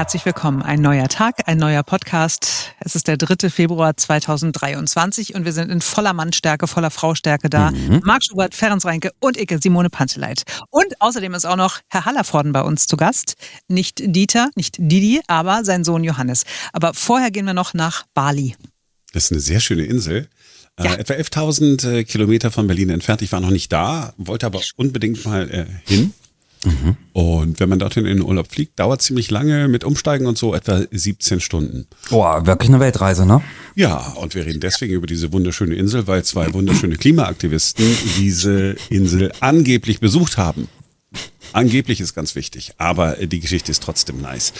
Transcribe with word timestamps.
Herzlich 0.00 0.24
willkommen. 0.24 0.62
Ein 0.62 0.80
neuer 0.80 1.08
Tag, 1.08 1.46
ein 1.46 1.58
neuer 1.58 1.82
Podcast. 1.82 2.72
Es 2.80 2.94
ist 2.94 3.06
der 3.06 3.18
3. 3.18 3.50
Februar 3.50 3.94
2023 3.94 5.34
und 5.34 5.44
wir 5.44 5.52
sind 5.52 5.70
in 5.70 5.82
voller 5.82 6.14
Mannstärke, 6.14 6.66
voller 6.66 6.90
Fraustärke 6.90 7.50
da. 7.50 7.70
Mhm. 7.70 8.00
Marc 8.02 8.24
Schubert, 8.24 8.54
Ferenc 8.54 8.82
Reinke 8.82 9.10
und 9.20 9.38
Icke, 9.38 9.58
Simone 9.62 9.90
Panteleit. 9.90 10.44
Und 10.70 10.98
außerdem 11.02 11.34
ist 11.34 11.44
auch 11.44 11.56
noch 11.56 11.80
Herr 11.90 12.06
Hallervorden 12.06 12.52
bei 12.52 12.62
uns 12.62 12.86
zu 12.86 12.96
Gast. 12.96 13.34
Nicht 13.68 14.00
Dieter, 14.02 14.48
nicht 14.54 14.76
Didi, 14.78 15.20
aber 15.26 15.64
sein 15.64 15.84
Sohn 15.84 16.02
Johannes. 16.02 16.44
Aber 16.72 16.94
vorher 16.94 17.30
gehen 17.30 17.44
wir 17.44 17.52
noch 17.52 17.74
nach 17.74 18.06
Bali. 18.14 18.56
Das 19.12 19.24
ist 19.24 19.32
eine 19.32 19.40
sehr 19.42 19.60
schöne 19.60 19.84
Insel. 19.84 20.28
Äh, 20.78 20.84
ja. 20.84 20.94
Äh, 20.94 21.00
etwa 21.00 21.12
11.000 21.12 21.90
äh, 21.90 22.04
Kilometer 22.04 22.50
von 22.50 22.66
Berlin 22.66 22.88
entfernt. 22.88 23.20
Ich 23.20 23.32
war 23.32 23.40
noch 23.40 23.50
nicht 23.50 23.70
da, 23.70 24.14
wollte 24.16 24.46
aber 24.46 24.62
unbedingt 24.76 25.26
mal 25.26 25.50
äh, 25.50 25.66
hin. 25.84 26.14
Mhm. 26.64 26.96
Und 27.12 27.60
wenn 27.60 27.68
man 27.68 27.78
dorthin 27.78 28.06
in 28.06 28.18
den 28.18 28.26
Urlaub 28.26 28.50
fliegt, 28.50 28.78
dauert 28.78 29.02
ziemlich 29.02 29.30
lange 29.30 29.68
mit 29.68 29.84
Umsteigen 29.84 30.26
und 30.26 30.36
so 30.36 30.54
etwa 30.54 30.82
17 30.90 31.40
Stunden. 31.40 31.86
Boah, 32.10 32.46
wirklich 32.46 32.68
eine 32.68 32.80
Weltreise, 32.80 33.26
ne? 33.26 33.42
Ja, 33.74 33.96
und 34.16 34.34
wir 34.34 34.44
reden 34.44 34.60
deswegen 34.60 34.94
über 34.94 35.06
diese 35.06 35.32
wunderschöne 35.32 35.74
Insel, 35.74 36.06
weil 36.06 36.24
zwei 36.24 36.52
wunderschöne 36.52 36.96
Klimaaktivisten 36.96 37.86
diese 38.18 38.76
Insel 38.90 39.32
angeblich 39.40 40.00
besucht 40.00 40.36
haben. 40.36 40.68
Angeblich 41.52 42.00
ist 42.00 42.14
ganz 42.14 42.36
wichtig, 42.36 42.72
aber 42.78 43.16
die 43.16 43.40
Geschichte 43.40 43.72
ist 43.72 43.82
trotzdem 43.82 44.20
nice. 44.20 44.52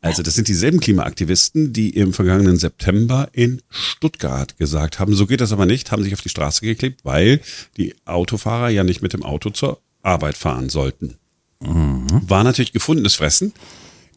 Also 0.00 0.22
das 0.22 0.34
sind 0.34 0.46
dieselben 0.46 0.78
Klimaaktivisten, 0.78 1.72
die 1.72 1.90
im 1.90 2.12
vergangenen 2.12 2.56
September 2.56 3.28
in 3.32 3.62
Stuttgart 3.68 4.56
gesagt 4.56 5.00
haben, 5.00 5.14
so 5.14 5.26
geht 5.26 5.40
das 5.40 5.52
aber 5.52 5.66
nicht, 5.66 5.90
haben 5.90 6.04
sich 6.04 6.14
auf 6.14 6.20
die 6.20 6.28
Straße 6.28 6.60
geklebt, 6.60 7.04
weil 7.04 7.40
die 7.76 7.96
Autofahrer 8.04 8.68
ja 8.68 8.84
nicht 8.84 9.02
mit 9.02 9.12
dem 9.12 9.24
Auto 9.24 9.50
zur 9.50 9.80
Arbeit 10.02 10.36
fahren 10.36 10.68
sollten. 10.68 11.16
Mhm. 11.60 12.06
War 12.28 12.44
natürlich 12.44 12.72
gefundenes 12.72 13.14
Fressen. 13.14 13.52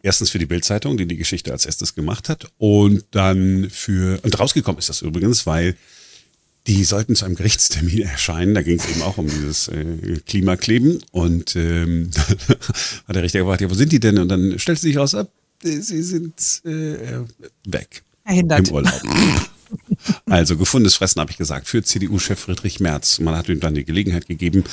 Erstens 0.01 0.29
für 0.29 0.39
die 0.39 0.45
Bildzeitung, 0.45 0.97
die 0.97 1.05
die 1.05 1.17
Geschichte 1.17 1.51
als 1.51 1.65
erstes 1.65 1.93
gemacht 1.93 2.29
hat. 2.29 2.51
Und 2.57 3.03
dann 3.11 3.69
für, 3.69 4.19
und 4.23 4.39
rausgekommen 4.39 4.79
ist 4.79 4.89
das 4.89 5.01
übrigens, 5.01 5.45
weil 5.45 5.75
die 6.67 6.83
sollten 6.83 7.15
zu 7.15 7.25
einem 7.25 7.35
Gerichtstermin 7.35 8.01
erscheinen. 8.03 8.53
Da 8.53 8.61
ging 8.61 8.79
es 8.79 8.89
eben 8.89 9.01
auch 9.01 9.17
um 9.17 9.27
dieses 9.27 9.67
äh, 9.67 10.19
Klimakleben. 10.25 11.03
Und 11.11 11.55
ähm, 11.55 12.11
hat 13.07 13.15
der 13.15 13.23
Richter 13.23 13.39
gefragt, 13.39 13.61
ja, 13.61 13.69
wo 13.69 13.73
sind 13.73 13.91
die 13.91 13.99
denn? 13.99 14.17
Und 14.17 14.29
dann 14.29 14.57
stellte 14.59 14.81
sich 14.81 14.97
raus, 14.97 15.15
ab, 15.15 15.29
sie 15.61 15.81
sind 15.81 16.61
äh, 16.65 17.25
weg. 17.65 18.03
Verhindert. 18.23 18.67
Im 18.69 18.75
Urlaub. 18.75 19.01
Also 20.25 20.57
gefundenes 20.57 20.95
Fressen, 20.95 21.19
habe 21.19 21.31
ich 21.31 21.37
gesagt, 21.37 21.67
für 21.67 21.83
CDU-Chef 21.83 22.39
Friedrich 22.39 22.79
Merz. 22.79 23.19
Man 23.19 23.35
hat 23.35 23.49
ihm 23.49 23.59
dann 23.59 23.73
die 23.73 23.83
Gelegenheit 23.83 24.27
gegeben, 24.27 24.63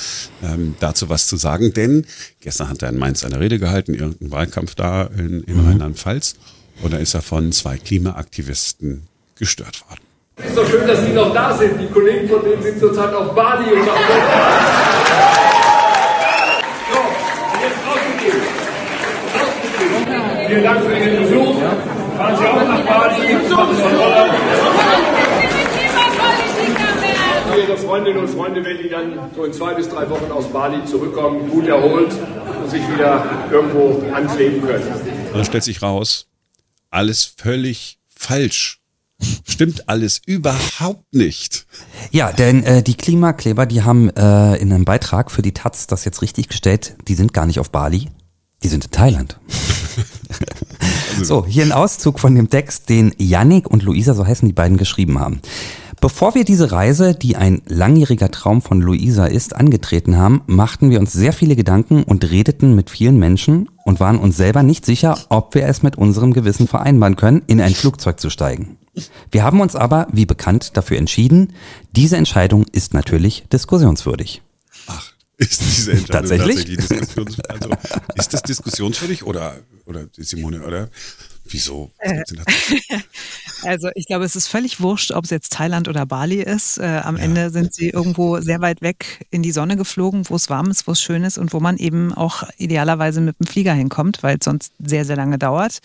ähm, 0.43 0.75
dazu 0.79 1.09
was 1.09 1.27
zu 1.27 1.35
sagen, 1.35 1.73
denn 1.73 2.05
gestern 2.39 2.69
hat 2.69 2.81
er 2.81 2.89
in 2.89 2.97
Mainz 2.97 3.23
eine 3.25 3.39
Rede 3.39 3.59
gehalten, 3.59 3.93
irgendein 3.93 4.31
Wahlkampf 4.31 4.75
da 4.75 5.03
in, 5.03 5.41
in 5.43 5.61
mhm. 5.61 5.67
Rheinland-Pfalz. 5.67 6.35
Und 6.81 6.93
da 6.93 6.97
ist 6.97 7.13
er 7.13 7.21
von 7.21 7.51
zwei 7.51 7.77
Klimaaktivisten 7.77 9.07
gestört 9.35 9.81
worden. 9.89 10.01
Es 10.37 10.49
ist 10.49 10.57
doch 10.57 10.69
schön, 10.69 10.87
dass 10.87 11.01
Sie 11.01 11.13
noch 11.13 11.33
da 11.33 11.57
sind. 11.57 11.81
Die 11.81 11.87
Kollegen 11.87 12.29
von 12.29 12.43
denen 12.43 12.61
sind 12.61 12.79
zurzeit 12.79 13.11
auf 13.13 13.33
Bali 13.33 13.71
und 13.71 13.85
machen 13.85 14.01
So, 16.91 16.99
jetzt 17.63 17.79
rausgegeben. 17.87 18.41
Vielen 20.47 20.63
Dank 20.63 20.85
für 20.85 20.95
Ihren 20.95 21.23
Besuch. 21.23 21.59
Fahren 22.17 22.37
Sie 22.37 22.45
auch 22.45 22.67
nach 22.67 22.85
Bali. 22.85 23.33
Machen 23.49 23.75
Sie 23.75 23.81
Ihre 27.59 27.77
Freundinnen 28.07 28.25
und 28.25 28.33
Freunde, 28.33 28.63
wenn 28.63 28.77
die 28.77 28.87
dann 28.87 29.31
so 29.35 29.43
in 29.43 29.51
zwei 29.51 29.73
bis 29.73 29.89
drei 29.89 30.09
Wochen 30.09 30.31
aus 30.31 30.45
Bali 30.45 30.85
zurückkommen, 30.85 31.49
gut 31.49 31.67
erholt 31.67 32.13
und 32.63 32.69
sich 32.69 32.81
wieder 32.89 33.49
irgendwo 33.51 34.01
ankleben 34.13 34.61
können. 34.61 34.87
Und 34.87 35.35
dann 35.35 35.43
stellt 35.43 35.65
sich 35.65 35.81
raus, 35.81 36.27
alles 36.89 37.25
völlig 37.25 37.99
falsch. 38.07 38.79
Stimmt 39.45 39.89
alles 39.89 40.21
überhaupt 40.25 41.13
nicht. 41.13 41.65
Ja, 42.11 42.31
denn 42.31 42.63
äh, 42.63 42.81
die 42.81 42.95
Klimakleber, 42.95 43.65
die 43.65 43.81
haben 43.81 44.09
äh, 44.11 44.55
in 44.55 44.71
einem 44.71 44.85
Beitrag 44.85 45.29
für 45.29 45.41
die 45.41 45.53
Taz 45.53 45.87
das 45.87 46.05
jetzt 46.05 46.21
richtig 46.21 46.47
gestellt, 46.47 46.95
die 47.09 47.15
sind 47.15 47.33
gar 47.33 47.45
nicht 47.45 47.59
auf 47.59 47.71
Bali, 47.71 48.07
die 48.63 48.69
sind 48.69 48.85
in 48.85 48.91
Thailand. 48.91 49.37
also. 51.17 51.41
So, 51.41 51.45
hier 51.45 51.65
ein 51.65 51.73
Auszug 51.73 52.21
von 52.21 52.35
dem 52.35 52.49
Text, 52.49 52.87
den 52.87 53.13
Yannick 53.17 53.69
und 53.69 53.83
Luisa, 53.83 54.13
so 54.13 54.25
heißen 54.25 54.47
die 54.47 54.53
beiden, 54.53 54.77
geschrieben 54.77 55.19
haben. 55.19 55.41
Bevor 55.99 56.35
wir 56.35 56.45
diese 56.45 56.71
Reise, 56.71 57.15
die 57.15 57.37
ein 57.37 57.63
langjähriger 57.65 58.29
Traum 58.29 58.61
von 58.61 58.81
Luisa 58.81 59.25
ist, 59.25 59.55
angetreten 59.55 60.15
haben, 60.15 60.43
machten 60.45 60.91
wir 60.91 60.99
uns 60.99 61.11
sehr 61.11 61.33
viele 61.33 61.55
Gedanken 61.55 62.03
und 62.03 62.29
redeten 62.29 62.75
mit 62.75 62.91
vielen 62.91 63.17
Menschen 63.17 63.67
und 63.83 63.99
waren 63.99 64.19
uns 64.19 64.37
selber 64.37 64.61
nicht 64.61 64.85
sicher, 64.85 65.17
ob 65.29 65.55
wir 65.55 65.65
es 65.65 65.81
mit 65.81 65.97
unserem 65.97 66.33
Gewissen 66.33 66.67
vereinbaren 66.67 67.15
können, 67.15 67.41
in 67.47 67.59
ein 67.59 67.73
Flugzeug 67.73 68.19
zu 68.19 68.29
steigen. 68.29 68.77
Wir 69.31 69.43
haben 69.43 69.59
uns 69.59 69.75
aber, 69.75 70.07
wie 70.11 70.27
bekannt, 70.27 70.77
dafür 70.77 70.97
entschieden. 70.97 71.53
Diese 71.95 72.17
Entscheidung 72.17 72.65
ist 72.71 72.93
natürlich 72.93 73.45
diskussionswürdig. 73.51 74.43
Ach, 74.85 75.11
ist 75.37 75.61
diese 75.61 75.91
Entscheidung 75.93 76.11
tatsächlich, 76.11 76.55
tatsächlich 76.57 76.77
diskussionswürdig? 76.77 77.49
Also, 77.49 77.69
ist 78.15 78.33
das 78.33 78.43
diskussionswürdig 78.43 79.23
oder, 79.23 79.55
oder 79.85 80.05
Simone, 80.15 80.63
oder? 80.63 80.89
Wieso? 81.49 81.91
Also 83.63 83.89
ich 83.95 84.05
glaube, 84.05 84.23
es 84.23 84.35
ist 84.35 84.47
völlig 84.47 84.81
wurscht, 84.81 85.11
ob 85.11 85.23
es 85.23 85.31
jetzt 85.31 85.51
Thailand 85.51 85.87
oder 85.87 86.05
Bali 86.05 86.41
ist. 86.41 86.77
Äh, 86.77 87.01
am 87.03 87.17
ja. 87.17 87.23
Ende 87.23 87.49
sind 87.49 87.73
sie 87.73 87.89
irgendwo 87.89 88.39
sehr 88.39 88.61
weit 88.61 88.81
weg 88.81 89.25
in 89.31 89.41
die 89.41 89.51
Sonne 89.51 89.77
geflogen, 89.77 90.29
wo 90.29 90.35
es 90.35 90.49
warm 90.49 90.69
ist, 90.69 90.87
wo 90.87 90.91
es 90.91 91.01
schön 91.01 91.23
ist 91.23 91.37
und 91.37 91.53
wo 91.53 91.59
man 91.59 91.77
eben 91.77 92.13
auch 92.13 92.43
idealerweise 92.57 93.19
mit 93.19 93.39
dem 93.39 93.47
Flieger 93.47 93.73
hinkommt, 93.73 94.21
weil 94.21 94.37
es 94.37 94.45
sonst 94.45 94.73
sehr, 94.77 95.05
sehr 95.05 95.15
lange 95.15 95.39
dauert. 95.39 95.79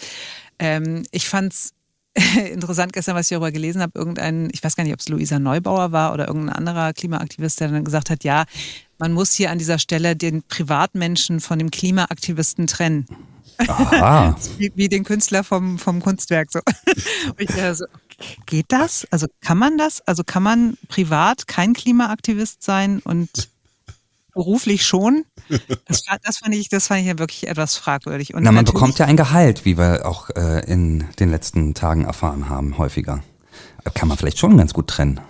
Ähm, 0.59 1.05
ich 1.13 1.29
fand 1.29 1.53
es 1.53 1.73
interessant 2.53 2.93
gestern, 2.93 3.17
was 3.17 3.27
ich 3.27 3.31
darüber 3.31 3.53
gelesen 3.53 3.81
habe, 3.81 3.99
irgendein, 3.99 4.51
ich 4.53 4.63
weiß 4.63 4.77
gar 4.77 4.85
nicht, 4.85 4.93
ob 4.93 5.01
es 5.01 5.09
Luisa 5.09 5.39
Neubauer 5.39 5.93
war 5.93 6.13
oder 6.13 6.29
irgendein 6.29 6.55
anderer 6.57 6.93
Klimaaktivist, 6.93 7.61
der 7.61 7.69
dann 7.69 7.85
gesagt 7.85 8.11
hat, 8.11 8.23
ja, 8.23 8.45
man 8.99 9.13
muss 9.13 9.33
hier 9.33 9.51
an 9.51 9.59
dieser 9.59 9.79
Stelle 9.79 10.15
den 10.15 10.43
Privatmenschen 10.43 11.41
von 11.41 11.59
dem 11.59 11.71
Klimaaktivisten 11.71 12.67
trennen. 12.67 13.07
Aha. 13.59 14.37
wie, 14.59 14.73
wie, 14.75 14.89
den 14.89 15.05
Künstler 15.05 15.45
vom, 15.45 15.79
vom 15.79 16.01
Kunstwerk. 16.01 16.51
So. 16.53 16.61
So, 17.75 17.87
geht 18.47 18.67
das? 18.69 19.07
Also 19.11 19.27
kann 19.41 19.59
man 19.59 19.79
das? 19.79 20.01
Also 20.07 20.23
kann 20.25 20.43
man 20.43 20.77
privat 20.89 21.49
kein 21.49 21.73
Klimaaktivist 21.73 22.63
sein 22.63 23.01
und 23.01 23.49
beruflich 24.33 24.85
schon? 24.85 25.25
Das, 25.87 26.05
das, 26.23 26.39
fand 26.39 26.55
ich, 26.55 26.69
das 26.69 26.87
fand 26.87 27.01
ich 27.01 27.07
ja 27.07 27.19
wirklich 27.19 27.49
etwas 27.49 27.77
fragwürdig. 27.77 28.35
Und 28.35 28.45
Na, 28.45 28.53
man 28.53 28.65
bekommt 28.65 28.99
ja 28.99 29.07
ein 29.07 29.17
Gehalt, 29.17 29.65
wie 29.65 29.77
wir 29.77 30.07
auch 30.07 30.31
äh, 30.31 30.65
in 30.71 31.05
den 31.19 31.31
letzten 31.31 31.75
Tagen 31.75 32.05
erfahren 32.05 32.49
haben, 32.49 32.79
häufiger. 32.79 33.23
Kann 33.95 34.09
man 34.09 34.17
vielleicht 34.17 34.39
schon 34.39 34.57
ganz 34.57 34.73
gut 34.73 34.89
trennen. 34.89 35.21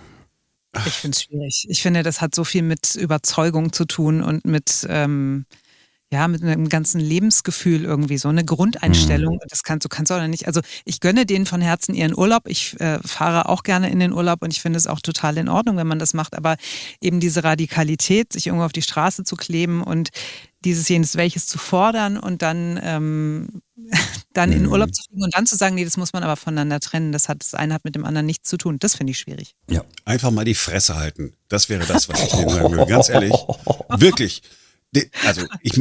Ich 0.85 0.93
finde 0.93 1.15
es 1.15 1.23
schwierig. 1.23 1.65
Ich 1.69 1.81
finde, 1.81 2.03
das 2.03 2.21
hat 2.21 2.33
so 2.33 2.43
viel 2.43 2.63
mit 2.63 2.95
Überzeugung 2.95 3.73
zu 3.73 3.85
tun 3.85 4.23
und 4.23 4.45
mit 4.45 4.85
ähm, 4.89 5.45
ja, 6.13 6.27
mit 6.27 6.43
einem 6.43 6.69
ganzen 6.69 7.01
Lebensgefühl 7.01 7.83
irgendwie, 7.83 8.19
so 8.19 8.29
eine 8.29 8.45
Grundeinstellung. 8.45 9.35
Mhm. 9.35 9.47
Das 9.49 9.63
kannst 9.63 9.83
du 9.83 9.89
kannst 9.89 10.11
auch 10.11 10.25
nicht. 10.27 10.45
Also 10.45 10.61
ich 10.85 10.99
gönne 10.99 11.25
denen 11.25 11.47
von 11.47 11.59
Herzen 11.59 11.95
ihren 11.95 12.15
Urlaub. 12.15 12.43
Ich 12.45 12.79
äh, 12.79 12.99
fahre 12.99 13.49
auch 13.49 13.63
gerne 13.63 13.89
in 13.89 13.99
den 13.99 14.13
Urlaub 14.13 14.43
und 14.43 14.53
ich 14.53 14.61
finde 14.61 14.77
es 14.77 14.85
auch 14.85 14.99
total 14.99 15.37
in 15.37 15.49
Ordnung, 15.49 15.75
wenn 15.75 15.87
man 15.87 15.97
das 15.97 16.13
macht. 16.13 16.37
Aber 16.37 16.55
eben 17.01 17.19
diese 17.19 17.43
Radikalität, 17.43 18.31
sich 18.31 18.45
irgendwo 18.45 18.65
auf 18.65 18.71
die 18.71 18.83
Straße 18.83 19.23
zu 19.23 19.35
kleben 19.35 19.81
und 19.81 20.09
dieses 20.63 20.87
jenes 20.87 21.15
welches 21.15 21.47
zu 21.47 21.57
fordern 21.57 22.17
und 22.17 22.43
dann, 22.43 22.79
ähm, 22.83 23.63
dann 24.33 24.51
mhm. 24.51 24.55
in 24.55 24.67
Urlaub 24.67 24.93
zu 24.93 25.01
fliegen 25.03 25.23
und 25.23 25.35
dann 25.35 25.47
zu 25.47 25.55
sagen, 25.55 25.73
nee, 25.73 25.83
das 25.83 25.97
muss 25.97 26.13
man 26.13 26.21
aber 26.21 26.35
voneinander 26.35 26.79
trennen. 26.79 27.11
Das 27.11 27.27
hat 27.27 27.41
das 27.41 27.55
eine 27.55 27.73
hat 27.73 27.85
mit 27.85 27.95
dem 27.95 28.05
anderen 28.05 28.27
nichts 28.27 28.47
zu 28.47 28.57
tun. 28.57 28.77
Das 28.79 28.95
finde 28.95 29.11
ich 29.11 29.17
schwierig. 29.17 29.55
Ja. 29.67 29.83
Einfach 30.05 30.29
mal 30.29 30.45
die 30.45 30.53
Fresse 30.53 30.95
halten. 30.95 31.33
Das 31.49 31.69
wäre 31.69 31.87
das, 31.87 32.07
was 32.07 32.21
ich 32.21 32.29
denen 32.29 32.49
sagen 32.49 32.71
würde. 32.71 32.85
Ganz 32.85 33.09
ehrlich. 33.09 33.33
Wirklich. 33.97 34.43
Also 35.25 35.45
ich 35.61 35.77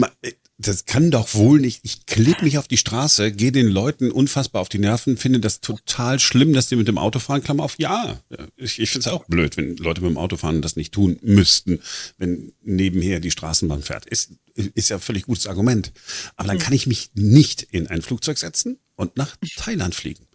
das 0.58 0.84
kann 0.84 1.10
doch 1.10 1.34
wohl 1.34 1.60
nicht. 1.60 1.80
Ich 1.82 2.06
klebe 2.06 2.44
mich 2.44 2.58
auf 2.58 2.68
die 2.68 2.76
Straße, 2.76 3.32
gehe 3.32 3.52
den 3.52 3.66
Leuten 3.66 4.10
unfassbar 4.10 4.62
auf 4.62 4.68
die 4.68 4.78
Nerven, 4.78 5.16
finde 5.16 5.40
das 5.40 5.60
total 5.60 6.20
schlimm, 6.20 6.52
dass 6.52 6.68
die 6.68 6.76
mit 6.76 6.88
dem 6.88 6.98
Auto 6.98 7.18
fahren. 7.18 7.42
Klammer 7.42 7.64
auf, 7.64 7.78
ja. 7.78 8.20
Ich, 8.56 8.78
ich 8.78 8.90
finde 8.90 9.08
es 9.08 9.12
auch 9.12 9.24
blöd, 9.26 9.56
wenn 9.56 9.76
Leute 9.76 10.02
mit 10.02 10.10
dem 10.10 10.18
Auto 10.18 10.36
fahren 10.36 10.56
und 10.56 10.62
das 10.62 10.76
nicht 10.76 10.94
tun 10.94 11.18
müssten, 11.22 11.80
wenn 12.18 12.52
nebenher 12.62 13.20
die 13.20 13.30
Straßenbahn 13.30 13.82
fährt. 13.82 14.06
Ist, 14.06 14.32
ist 14.54 14.90
ja 14.90 14.98
völlig 14.98 15.24
gutes 15.26 15.46
Argument. 15.46 15.92
Aber 16.36 16.48
dann 16.48 16.58
kann 16.58 16.74
ich 16.74 16.86
mich 16.86 17.10
nicht 17.14 17.62
in 17.62 17.88
ein 17.88 18.02
Flugzeug 18.02 18.38
setzen 18.38 18.78
und 18.94 19.16
nach 19.16 19.36
Thailand 19.56 19.94
fliegen. 19.94 20.26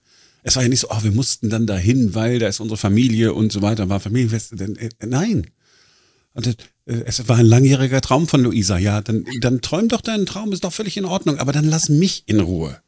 Es 0.44 0.56
war 0.56 0.64
ja 0.64 0.70
nicht 0.70 0.80
so, 0.80 0.90
oh, 0.90 1.04
wir 1.04 1.12
mussten 1.12 1.50
dann 1.50 1.68
dahin, 1.68 2.16
weil 2.16 2.40
da 2.40 2.48
ist 2.48 2.60
unsere 2.60 2.78
Familie 2.78 3.34
und 3.34 3.52
so 3.52 3.62
weiter, 3.62 3.90
war 3.90 4.00
Familienfest. 4.00 4.60
Äh, 4.60 4.90
nein. 5.06 5.48
Und 6.34 6.58
es 6.88 7.28
war 7.28 7.38
ein 7.38 7.46
langjähriger 7.46 8.02
Traum 8.02 8.28
von 8.28 8.42
Luisa. 8.42 8.78
Ja, 8.78 9.02
dann, 9.02 9.26
dann 9.42 9.62
träum 9.62 9.90
doch 9.90 10.02
deinen 10.02 10.26
Traum, 10.26 10.54
ist 10.54 10.64
doch 10.64 10.74
völlig 10.74 10.98
in 10.98 11.06
Ordnung, 11.06 11.38
aber 11.38 11.52
dann 11.52 11.66
lass 11.66 11.90
mich 11.90 12.24
in 12.28 12.40
Ruhe. 12.40 12.82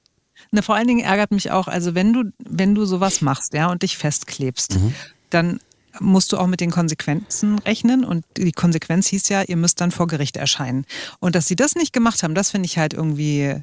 Ne, 0.52 0.64
vor 0.64 0.76
allen 0.76 0.88
Dingen 0.88 1.02
ärgert 1.02 1.32
mich 1.32 1.52
auch, 1.52 1.68
also 1.68 1.94
wenn 1.96 2.14
du, 2.14 2.24
wenn 2.40 2.74
du 2.74 2.86
sowas 2.86 3.22
machst, 3.22 3.54
ja, 3.54 3.70
und 3.70 3.84
dich 3.84 3.98
festklebst, 3.98 4.76
mhm. 4.76 4.94
dann 5.30 5.60
musst 6.00 6.32
du 6.32 6.38
auch 6.38 6.48
mit 6.48 6.62
den 6.62 6.72
Konsequenzen 6.72 7.60
rechnen 7.60 8.06
und 8.06 8.26
die 8.38 8.52
Konsequenz 8.52 9.08
hieß 9.08 9.30
ja, 9.30 9.42
ihr 9.42 9.58
müsst 9.58 9.82
dann 9.82 9.92
vor 9.92 10.08
Gericht 10.08 10.38
erscheinen. 10.38 10.86
Und 11.20 11.36
dass 11.36 11.46
sie 11.46 11.56
das 11.56 11.76
nicht 11.76 11.94
gemacht 11.94 12.24
haben, 12.24 12.36
das 12.36 12.52
finde 12.52 12.68
ich 12.68 12.78
halt 12.78 12.94
irgendwie 12.94 13.62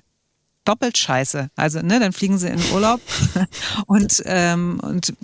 doppelt 0.66 0.98
scheiße. 0.98 1.50
Also, 1.56 1.80
ne, 1.80 2.00
dann 2.00 2.12
fliegen 2.12 2.38
sie 2.38 2.48
in 2.48 2.60
Urlaub 2.72 3.00
und, 3.86 4.22
ähm, 4.26 4.80
und 4.82 5.14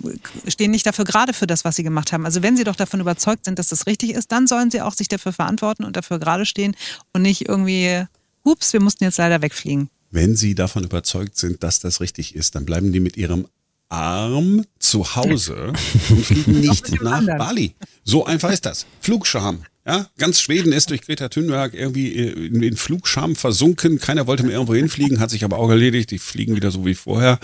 stehen 0.47 0.71
nicht 0.71 0.85
dafür 0.85 1.05
gerade 1.05 1.33
für 1.33 1.47
das, 1.47 1.65
was 1.65 1.75
sie 1.75 1.83
gemacht 1.83 2.11
haben. 2.11 2.25
Also, 2.25 2.41
wenn 2.41 2.57
sie 2.57 2.63
doch 2.63 2.75
davon 2.75 2.99
überzeugt 2.99 3.45
sind, 3.45 3.59
dass 3.59 3.67
das 3.67 3.87
richtig 3.87 4.11
ist, 4.11 4.31
dann 4.31 4.47
sollen 4.47 4.71
sie 4.71 4.81
auch 4.81 4.93
sich 4.93 5.07
dafür 5.07 5.33
verantworten 5.33 5.83
und 5.83 5.95
dafür 5.95 6.19
gerade 6.19 6.45
stehen 6.45 6.75
und 7.13 7.21
nicht 7.21 7.47
irgendwie, 7.47 8.05
hups, 8.45 8.73
wir 8.73 8.81
mussten 8.81 9.03
jetzt 9.03 9.17
leider 9.17 9.41
wegfliegen. 9.41 9.89
Wenn 10.11 10.35
sie 10.35 10.55
davon 10.55 10.83
überzeugt 10.83 11.37
sind, 11.37 11.63
dass 11.63 11.79
das 11.79 11.99
richtig 11.99 12.35
ist, 12.35 12.55
dann 12.55 12.65
bleiben 12.65 12.91
die 12.91 12.99
mit 12.99 13.17
ihrem 13.17 13.47
Arm 13.89 14.63
zu 14.79 15.15
Hause 15.15 15.73
und 16.09 16.25
fliegen 16.25 16.59
nicht 16.59 17.01
nach 17.01 17.13
anderen. 17.13 17.37
Bali. 17.37 17.75
So 18.03 18.25
einfach 18.25 18.51
ist 18.51 18.65
das. 18.65 18.85
Flugscham. 19.01 19.63
Ja, 19.85 20.09
ganz 20.17 20.39
Schweden 20.39 20.71
ist 20.71 20.91
durch 20.91 21.01
Greta 21.01 21.27
Thunberg 21.27 21.73
irgendwie 21.73 22.11
in 22.11 22.61
den 22.61 22.77
Flugscham 22.77 23.35
versunken. 23.35 23.99
Keiner 23.99 24.27
wollte 24.27 24.43
mehr 24.43 24.53
irgendwo 24.53 24.75
hinfliegen, 24.75 25.19
hat 25.19 25.29
sich 25.29 25.43
aber 25.43 25.57
auch 25.57 25.69
erledigt. 25.69 26.11
Die 26.11 26.19
fliegen 26.19 26.55
wieder 26.55 26.71
so 26.71 26.85
wie 26.85 26.95
vorher. 26.95 27.37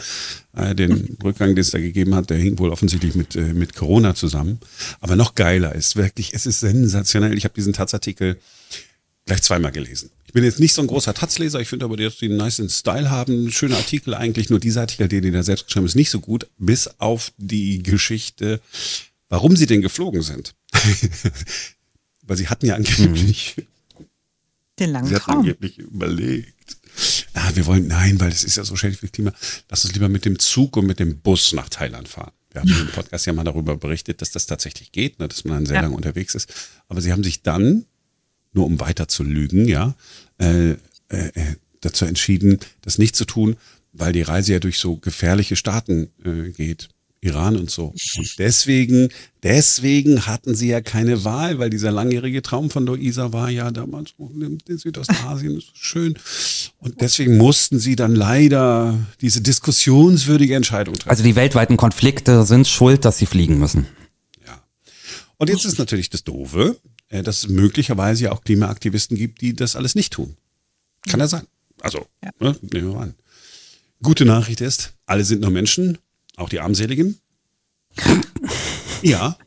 Äh, 0.55 0.73
den 0.73 1.17
Rückgang, 1.21 1.49
den 1.49 1.59
es 1.59 1.71
da 1.71 1.79
gegeben 1.79 2.15
hat, 2.15 2.29
der 2.29 2.37
hing 2.37 2.57
wohl 2.57 2.69
offensichtlich 2.69 3.13
mit, 3.15 3.35
äh, 3.35 3.53
mit 3.53 3.75
Corona 3.75 4.15
zusammen. 4.15 4.59
Aber 5.01 5.17
noch 5.17 5.35
geiler 5.35 5.75
ist 5.75 5.97
wirklich, 5.97 6.33
es 6.33 6.45
ist 6.45 6.61
sensationell. 6.61 7.37
Ich 7.37 7.43
habe 7.43 7.53
diesen 7.53 7.73
Taz-Artikel 7.73 8.37
gleich 9.25 9.41
zweimal 9.41 9.73
gelesen. 9.73 10.09
Ich 10.25 10.33
bin 10.33 10.43
jetzt 10.45 10.61
nicht 10.61 10.73
so 10.73 10.81
ein 10.81 10.87
großer 10.87 11.13
Taz-Leser, 11.13 11.59
ich 11.59 11.67
finde 11.67 11.85
aber, 11.85 11.97
dass 11.97 12.17
die 12.17 12.27
einen 12.27 12.37
nice 12.37 12.61
Style 12.69 13.09
haben. 13.09 13.51
Schöne 13.51 13.75
Artikel 13.75 14.13
eigentlich, 14.13 14.49
nur 14.49 14.59
dieser 14.59 14.81
Artikel, 14.81 15.09
den 15.09 15.23
die 15.23 15.43
selbst 15.43 15.65
geschrieben 15.65 15.87
ist, 15.87 15.95
nicht 15.95 16.09
so 16.09 16.19
gut, 16.19 16.47
bis 16.57 16.87
auf 16.99 17.33
die 17.37 17.83
Geschichte, 17.83 18.61
warum 19.27 19.57
sie 19.57 19.65
denn 19.65 19.81
geflogen 19.81 20.21
sind. 20.21 20.55
Weil 22.29 22.37
sie 22.37 22.47
hatten 22.47 22.67
ja 22.67 22.75
angeblich 22.75 23.55
den 24.79 24.91
langen 24.91 25.07
sie 25.07 25.15
hatten 25.15 25.25
Traum. 25.25 25.39
angeblich 25.39 25.77
überlegt. 25.79 26.77
Ah, 27.33 27.51
wir 27.55 27.65
wollen, 27.65 27.87
nein, 27.87 28.19
weil 28.19 28.31
es 28.31 28.43
ist 28.43 28.57
ja 28.57 28.63
so 28.63 28.75
schädlich 28.75 28.99
für 28.99 29.07
das 29.07 29.13
Klima. 29.13 29.33
Lass 29.69 29.83
uns 29.83 29.93
lieber 29.93 30.09
mit 30.09 30.25
dem 30.25 30.37
Zug 30.37 30.77
und 30.77 30.85
mit 30.85 30.99
dem 30.99 31.19
Bus 31.19 31.53
nach 31.53 31.69
Thailand 31.69 32.07
fahren. 32.07 32.31
Wir 32.51 32.61
haben 32.61 32.69
im 32.69 32.87
Podcast 32.87 33.25
ja 33.25 33.33
mal 33.33 33.43
darüber 33.43 33.77
berichtet, 33.77 34.21
dass 34.21 34.31
das 34.31 34.45
tatsächlich 34.45 34.91
geht, 34.91 35.19
ne, 35.19 35.27
dass 35.27 35.43
man 35.43 35.55
dann 35.55 35.65
sehr 35.65 35.77
ja. 35.77 35.81
lange 35.81 35.95
unterwegs 35.95 36.35
ist. 36.35 36.53
Aber 36.87 37.01
sie 37.01 37.11
haben 37.11 37.23
sich 37.23 37.41
dann 37.41 37.85
nur 38.53 38.65
um 38.65 38.79
weiter 38.79 39.07
zu 39.07 39.23
lügen, 39.23 39.67
ja, 39.67 39.95
äh, 40.39 40.71
äh, 40.71 40.77
äh, 41.09 41.55
dazu 41.81 42.05
entschieden, 42.05 42.59
das 42.81 42.97
nicht 42.97 43.15
zu 43.15 43.25
tun, 43.25 43.57
weil 43.93 44.13
die 44.13 44.21
Reise 44.21 44.53
ja 44.53 44.59
durch 44.59 44.77
so 44.79 44.97
gefährliche 44.97 45.55
Staaten 45.55 46.09
äh, 46.23 46.51
geht. 46.51 46.89
Iran 47.21 47.57
und 47.57 47.69
so. 47.69 47.93
Und 48.17 48.39
deswegen, 48.39 49.09
deswegen 49.43 50.25
hatten 50.25 50.55
sie 50.55 50.69
ja 50.69 50.81
keine 50.81 51.23
Wahl, 51.25 51.59
weil 51.59 51.69
dieser 51.69 51.91
langjährige 51.91 52.41
Traum 52.41 52.69
von 52.69 52.85
Luisa 52.85 53.33
war 53.33 53.49
ja 53.49 53.71
damals 53.71 54.13
in 54.17 54.77
Südostasien 54.77 55.57
ist 55.57 55.71
schön. 55.73 56.17
Und 56.79 57.01
deswegen 57.01 57.37
mussten 57.37 57.79
sie 57.79 57.95
dann 57.95 58.15
leider 58.15 58.97
diese 59.21 59.41
diskussionswürdige 59.41 60.55
Entscheidung 60.55 60.93
treffen. 60.95 61.09
Also 61.09 61.23
die 61.23 61.35
weltweiten 61.35 61.77
Konflikte 61.77 62.45
sind 62.45 62.67
schuld, 62.67 63.03
dass 63.05 63.17
sie 63.17 63.25
fliegen 63.25 63.59
müssen. 63.59 63.85
Ja. 64.45 64.63
Und 65.37 65.49
jetzt 65.49 65.65
ist 65.65 65.77
natürlich 65.77 66.09
das 66.09 66.23
Doofe, 66.23 66.77
äh, 67.09 67.23
dass 67.23 67.39
es 67.39 67.49
möglicherweise 67.49 68.25
ja 68.25 68.31
auch 68.31 68.41
Klimaaktivisten 68.41 69.17
gibt, 69.17 69.41
die 69.41 69.53
das 69.53 69.75
alles 69.75 69.95
nicht 69.95 70.13
tun. 70.13 70.37
Kann 71.07 71.19
ja 71.19 71.27
sein. 71.27 71.47
Also, 71.81 72.05
ja. 72.23 72.31
Ne, 72.39 72.55
nehmen 72.61 72.87
wir 72.87 72.95
mal 72.95 73.03
an. 73.03 73.15
Gute 74.01 74.23
Nachricht 74.25 74.61
ist, 74.61 74.93
alle 75.05 75.25
sind 75.25 75.41
nur 75.41 75.51
Menschen, 75.51 75.97
auch 76.39 76.49
die 76.49 76.59
Armseligen. 76.59 77.19
ja. 79.01 79.37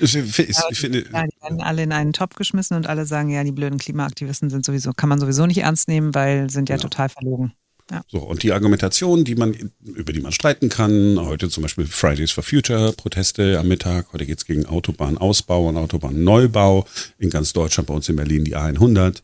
Ich, 0.00 0.16
ich, 0.16 0.38
ich 0.38 0.78
finde, 0.78 1.04
ja, 1.12 1.24
die 1.24 1.42
werden 1.42 1.60
alle 1.60 1.82
in 1.82 1.92
einen 1.92 2.12
Topf 2.12 2.34
geschmissen 2.34 2.76
und 2.76 2.88
alle 2.88 3.06
sagen, 3.06 3.30
ja, 3.30 3.44
die 3.44 3.52
blöden 3.52 3.78
Klimaaktivisten 3.78 4.50
sind 4.50 4.64
sowieso, 4.64 4.92
kann 4.92 5.08
man 5.08 5.20
sowieso 5.20 5.46
nicht 5.46 5.58
ernst 5.58 5.88
nehmen, 5.88 6.14
weil 6.14 6.50
sind 6.50 6.68
ja, 6.68 6.76
ja. 6.76 6.82
total 6.82 7.08
verlogen. 7.08 7.52
Ja. 7.90 8.02
So, 8.08 8.18
und 8.18 8.42
die 8.42 8.52
Argumentation, 8.52 9.24
die 9.24 9.34
man, 9.34 9.54
über 9.82 10.12
die 10.12 10.20
man 10.20 10.32
streiten 10.32 10.70
kann, 10.70 11.18
heute 11.20 11.50
zum 11.50 11.62
Beispiel 11.62 11.86
Fridays 11.86 12.30
for 12.30 12.42
Future, 12.42 12.92
Proteste 12.92 13.58
am 13.58 13.68
Mittag, 13.68 14.06
heute 14.12 14.24
geht 14.24 14.38
es 14.38 14.46
gegen 14.46 14.64
Autobahnausbau 14.64 15.68
und 15.68 15.76
Autobahnneubau 15.76 16.86
in 17.18 17.28
ganz 17.28 17.52
Deutschland, 17.52 17.86
bei 17.86 17.94
uns 17.94 18.08
in 18.08 18.16
Berlin 18.16 18.44
die 18.44 18.56
A100, 18.56 19.20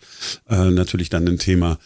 äh, 0.51 0.71
natürlich 0.71 1.09
dann 1.09 1.27
ein 1.27 1.39
Thema. 1.39 1.79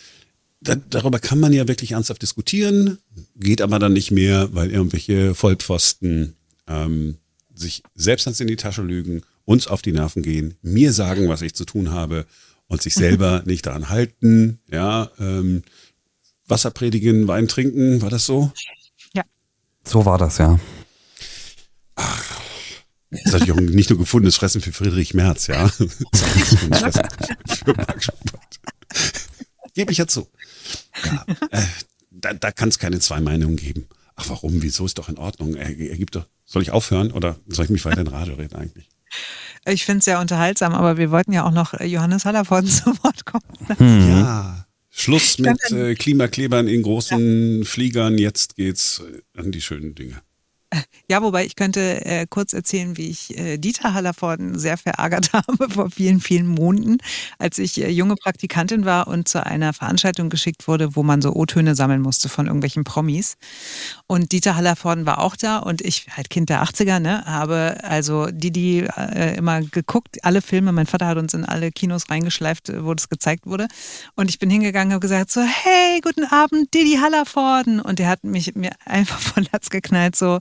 Da, 0.64 0.76
darüber 0.76 1.18
kann 1.18 1.40
man 1.40 1.52
ja 1.52 1.68
wirklich 1.68 1.92
ernsthaft 1.92 2.22
diskutieren, 2.22 2.98
geht 3.36 3.60
aber 3.60 3.78
dann 3.78 3.92
nicht 3.92 4.10
mehr, 4.10 4.48
weil 4.54 4.70
irgendwelche 4.70 5.34
Vollpfosten 5.34 6.36
ähm, 6.66 7.18
sich 7.54 7.82
selbst 7.94 8.26
ans 8.26 8.40
in 8.40 8.46
die 8.46 8.56
Tasche 8.56 8.82
lügen, 8.82 9.22
uns 9.44 9.66
auf 9.66 9.82
die 9.82 9.92
Nerven 9.92 10.22
gehen, 10.22 10.54
mir 10.62 10.94
sagen, 10.94 11.28
was 11.28 11.42
ich 11.42 11.54
zu 11.54 11.66
tun 11.66 11.90
habe 11.90 12.26
und 12.66 12.80
sich 12.80 12.94
selber 12.94 13.42
nicht 13.46 13.66
daran 13.66 13.90
halten, 13.90 14.58
ja, 14.70 15.10
ähm, 15.18 15.62
Wasser 16.46 16.70
predigen, 16.70 17.28
Wein 17.28 17.46
trinken, 17.46 18.00
war 18.00 18.10
das 18.10 18.24
so? 18.24 18.50
Ja. 19.12 19.22
So 19.84 20.06
war 20.06 20.16
das, 20.16 20.38
ja. 20.38 20.58
Ach, 21.94 22.40
das 23.10 23.20
ist 23.20 23.32
natürlich 23.32 23.52
auch 23.52 23.60
nicht 23.60 23.90
nur 23.90 23.98
gefundenes 23.98 24.36
Fressen 24.36 24.62
für 24.62 24.72
Friedrich 24.72 25.12
Merz, 25.12 25.46
ja. 25.46 25.70
Das 26.70 26.96
für 27.60 27.74
Marc 27.74 28.02
Schubert. 28.02 28.60
Gebe 29.74 29.92
ich 29.92 29.98
ja 29.98 30.06
zu. 30.06 30.28
Ja, 31.04 31.24
äh, 31.50 31.62
da 32.10 32.32
da 32.34 32.50
kann 32.52 32.68
es 32.68 32.78
keine 32.78 33.00
zwei 33.00 33.20
Meinungen 33.20 33.56
geben. 33.56 33.86
Ach, 34.16 34.28
warum? 34.28 34.62
Wieso 34.62 34.86
ist 34.86 34.98
doch 34.98 35.08
in 35.08 35.18
Ordnung? 35.18 35.54
Er, 35.54 35.68
er 35.68 35.96
gibt 35.96 36.14
doch, 36.14 36.26
soll 36.44 36.62
ich 36.62 36.70
aufhören 36.70 37.10
oder 37.10 37.36
soll 37.46 37.64
ich 37.64 37.70
mich 37.70 37.84
weiter 37.84 38.00
in 38.00 38.06
Radio 38.06 38.34
reden 38.34 38.56
eigentlich? 38.56 38.88
Ich 39.66 39.84
finde 39.84 40.00
es 40.00 40.04
sehr 40.04 40.20
unterhaltsam, 40.20 40.74
aber 40.74 40.96
wir 40.98 41.10
wollten 41.10 41.32
ja 41.32 41.44
auch 41.44 41.50
noch 41.50 41.80
Johannes 41.80 42.24
Hallervorden 42.24 42.68
zu 42.70 42.86
Wort 43.02 43.24
kommen. 43.24 43.44
Hm. 43.78 44.08
Ja. 44.08 44.66
Schluss 44.90 45.38
mit 45.38 45.58
äh, 45.72 45.94
Klimaklebern 45.94 46.68
in 46.68 46.82
großen 46.82 47.58
ja. 47.58 47.64
Fliegern. 47.64 48.16
Jetzt 48.16 48.54
geht's 48.54 49.02
an 49.36 49.50
die 49.50 49.60
schönen 49.60 49.94
Dinge. 49.94 50.22
Ja, 51.06 51.22
wobei 51.22 51.44
ich 51.44 51.54
könnte 51.54 52.04
äh, 52.06 52.26
kurz 52.28 52.54
erzählen, 52.54 52.96
wie 52.96 53.08
ich 53.10 53.38
äh, 53.38 53.58
Dieter 53.58 53.92
Hallervorden 53.92 54.58
sehr 54.58 54.78
verärgert 54.78 55.32
habe 55.32 55.68
vor 55.68 55.90
vielen, 55.90 56.20
vielen 56.20 56.46
Monaten, 56.46 56.98
als 57.38 57.58
ich 57.58 57.82
äh, 57.82 57.90
junge 57.90 58.16
Praktikantin 58.16 58.84
war 58.84 59.06
und 59.06 59.28
zu 59.28 59.44
einer 59.44 59.72
Veranstaltung 59.72 60.30
geschickt 60.30 60.66
wurde, 60.66 60.96
wo 60.96 61.02
man 61.02 61.20
so 61.20 61.34
O-Töne 61.34 61.74
sammeln 61.74 62.00
musste 62.00 62.28
von 62.28 62.46
irgendwelchen 62.46 62.84
Promis. 62.84 63.36
Und 64.06 64.32
Dieter 64.32 64.56
Hallervorden 64.56 65.06
war 65.06 65.18
auch 65.18 65.36
da 65.36 65.58
und 65.58 65.82
ich, 65.82 66.06
halt 66.16 66.30
Kind 66.30 66.48
der 66.48 66.64
80er, 66.64 67.00
ne, 67.00 67.24
habe 67.26 67.78
also 67.82 68.26
die, 68.30 68.50
die 68.50 68.80
äh, 68.80 69.36
immer 69.36 69.60
geguckt, 69.60 70.24
alle 70.24 70.40
Filme, 70.40 70.72
mein 70.72 70.86
Vater 70.86 71.06
hat 71.06 71.18
uns 71.18 71.34
in 71.34 71.44
alle 71.44 71.70
Kinos 71.70 72.10
reingeschleift, 72.10 72.72
wo 72.82 72.94
das 72.94 73.08
gezeigt 73.08 73.46
wurde. 73.46 73.68
Und 74.14 74.30
ich 74.30 74.38
bin 74.38 74.50
hingegangen 74.50 74.88
und 74.88 74.94
habe 74.94 75.00
gesagt 75.00 75.30
so, 75.30 75.42
hey, 75.42 76.00
guten 76.00 76.24
Abend, 76.24 76.72
Didi 76.72 76.96
Hallervorden. 76.96 77.80
Und 77.80 77.98
der 77.98 78.08
hat 78.08 78.24
mich 78.24 78.54
mir 78.54 78.72
einfach 78.84 79.18
von 79.18 79.46
Latz 79.52 79.70
geknallt, 79.70 80.16
so, 80.16 80.40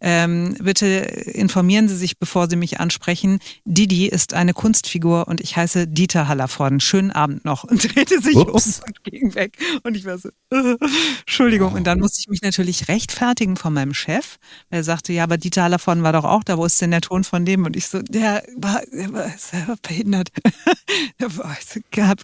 ähm, 0.00 0.56
bitte 0.60 0.86
informieren 0.86 1.88
Sie 1.88 1.96
sich, 1.96 2.18
bevor 2.18 2.48
Sie 2.48 2.56
mich 2.56 2.80
ansprechen. 2.80 3.38
Didi 3.64 4.08
ist 4.08 4.34
eine 4.34 4.52
Kunstfigur 4.52 5.28
und 5.28 5.40
ich 5.40 5.56
heiße 5.56 5.86
Dieter 5.86 6.28
Hallervorden. 6.28 6.80
Schönen 6.80 7.12
Abend 7.12 7.44
noch. 7.44 7.64
Und 7.72 7.94
drehte 7.94 8.20
sich 8.20 8.36
Ups. 8.36 8.80
um 8.80 8.84
und 8.86 9.04
ging 9.04 9.34
weg. 9.34 9.56
Und 9.82 9.96
ich 9.96 10.04
war 10.04 10.18
so, 10.18 10.28
äh, 10.50 10.76
Entschuldigung. 11.20 11.72
Und 11.72 11.84
dann 11.84 12.00
musste 12.00 12.20
ich 12.20 12.28
mich 12.28 12.42
natürlich 12.42 12.88
rechtfertigen 12.88 13.56
von 13.56 13.72
meinem 13.72 13.94
Chef. 13.94 14.36
Er 14.70 14.84
sagte, 14.84 15.12
ja, 15.12 15.24
aber 15.24 15.38
Dieter 15.38 15.62
Hallervorden 15.62 16.02
war 16.02 16.12
doch 16.12 16.24
auch 16.24 16.44
da. 16.44 16.58
Wo 16.58 16.64
ist 16.64 16.80
denn 16.80 16.90
der 16.90 17.00
Ton 17.00 17.24
von 17.24 17.44
dem? 17.44 17.64
Und 17.64 17.76
ich 17.76 17.86
so, 17.86 18.02
der 18.02 18.42
war, 18.56 18.82
der 18.92 19.12
war 19.12 19.28
selber 19.38 19.76
behindert. 19.80 20.28
der 21.20 21.36
war, 21.36 21.56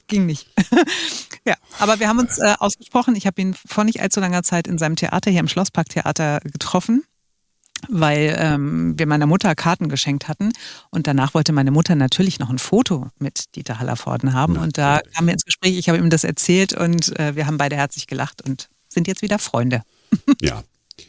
ging 0.09 0.27
nicht. 0.27 0.49
ja, 1.47 1.55
aber 1.79 2.01
wir 2.01 2.09
haben 2.09 2.19
uns 2.19 2.39
äh, 2.39 2.55
ausgesprochen. 2.59 3.17
Ich 3.17 3.27
habe 3.27 3.41
ihn 3.41 3.55
vor 3.55 3.85
nicht 3.85 4.01
allzu 4.01 4.21
langer 4.21 4.43
Zeit 4.43 4.67
in 4.67 4.79
seinem 4.79 4.97
Theater 4.97 5.31
hier 5.31 5.41
im 5.41 5.49
Schlossparktheater 5.49 6.41
getroffen 6.41 7.05
weil 7.89 8.37
ähm, 8.39 8.99
wir 8.99 9.07
meiner 9.07 9.27
Mutter 9.27 9.55
Karten 9.55 9.89
geschenkt 9.89 10.29
hatten. 10.29 10.53
Und 10.91 11.07
danach 11.07 11.35
wollte 11.35 11.53
meine 11.53 11.71
Mutter 11.71 11.95
natürlich 11.95 12.39
noch 12.39 12.51
ein 12.51 12.59
Foto 12.59 13.09
mit 13.19 13.55
Dieter 13.57 13.79
Hallervorden 13.79 14.33
haben. 14.33 14.57
Ja, 14.57 14.63
und 14.63 14.79
da 14.79 15.01
kamen 15.15 15.29
wir 15.29 15.35
ins 15.35 15.45
Gespräch, 15.45 15.79
ich 15.79 15.89
habe 15.89 15.99
ihm 15.99 16.11
das 16.11 16.25
erzählt 16.25 16.73
und 16.73 17.19
äh, 17.19 17.37
wir 17.37 17.47
haben 17.47 17.59
beide 17.59 17.77
herzlich 17.77 18.07
gelacht 18.07 18.43
und 18.47 18.69
sind 18.89 19.07
jetzt 19.07 19.23
wieder 19.23 19.39
Freunde. 19.39 19.83
Ja. 20.41 20.63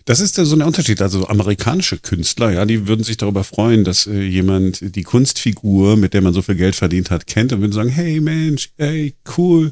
Das 0.05 0.19
ist 0.19 0.35
so 0.35 0.55
ein 0.55 0.61
Unterschied. 0.61 1.01
Also 1.01 1.27
amerikanische 1.27 1.97
Künstler, 1.97 2.51
ja, 2.51 2.65
die 2.65 2.87
würden 2.87 3.03
sich 3.03 3.17
darüber 3.17 3.43
freuen, 3.43 3.83
dass 3.83 4.05
äh, 4.05 4.21
jemand 4.21 4.95
die 4.95 5.01
Kunstfigur, 5.01 5.97
mit 5.97 6.13
der 6.13 6.21
man 6.21 6.33
so 6.33 6.43
viel 6.43 6.55
Geld 6.55 6.75
verdient 6.75 7.09
hat, 7.09 7.25
kennt 7.25 7.53
und 7.53 7.61
würden 7.61 7.73
sagen, 7.73 7.89
hey 7.89 8.19
Mensch, 8.19 8.69
hey, 8.77 9.15
cool, 9.37 9.71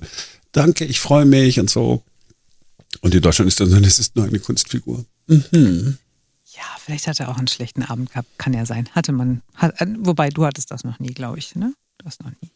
danke, 0.51 0.85
ich 0.85 0.99
freue 0.99 1.25
mich 1.25 1.59
und 1.59 1.69
so. 1.69 2.03
Und 3.01 3.13
in 3.13 3.21
Deutschland 3.21 3.47
ist 3.47 3.59
dann, 3.59 3.83
es 3.83 3.99
ist 3.99 4.15
nur 4.15 4.25
eine 4.25 4.39
Kunstfigur. 4.39 5.05
Mhm. 5.27 5.97
Ja, 6.57 6.63
vielleicht 6.79 7.07
hat 7.07 7.19
er 7.19 7.29
auch 7.29 7.37
einen 7.37 7.47
schlechten 7.47 7.83
Abend 7.83 8.11
gehabt. 8.11 8.27
Kann 8.39 8.53
ja 8.53 8.65
sein. 8.65 8.89
Hatte 8.93 9.11
man. 9.11 9.41
Hat, 9.55 9.79
äh, 9.79 9.85
wobei, 9.99 10.29
du 10.29 10.45
hattest 10.45 10.71
das 10.71 10.83
noch 10.83 10.99
nie, 10.99 11.13
glaube 11.13 11.37
ich. 11.37 11.55
Ne? 11.55 11.73
Du 11.99 12.05
hast 12.05 12.23
noch 12.23 12.31
nie. 12.41 12.51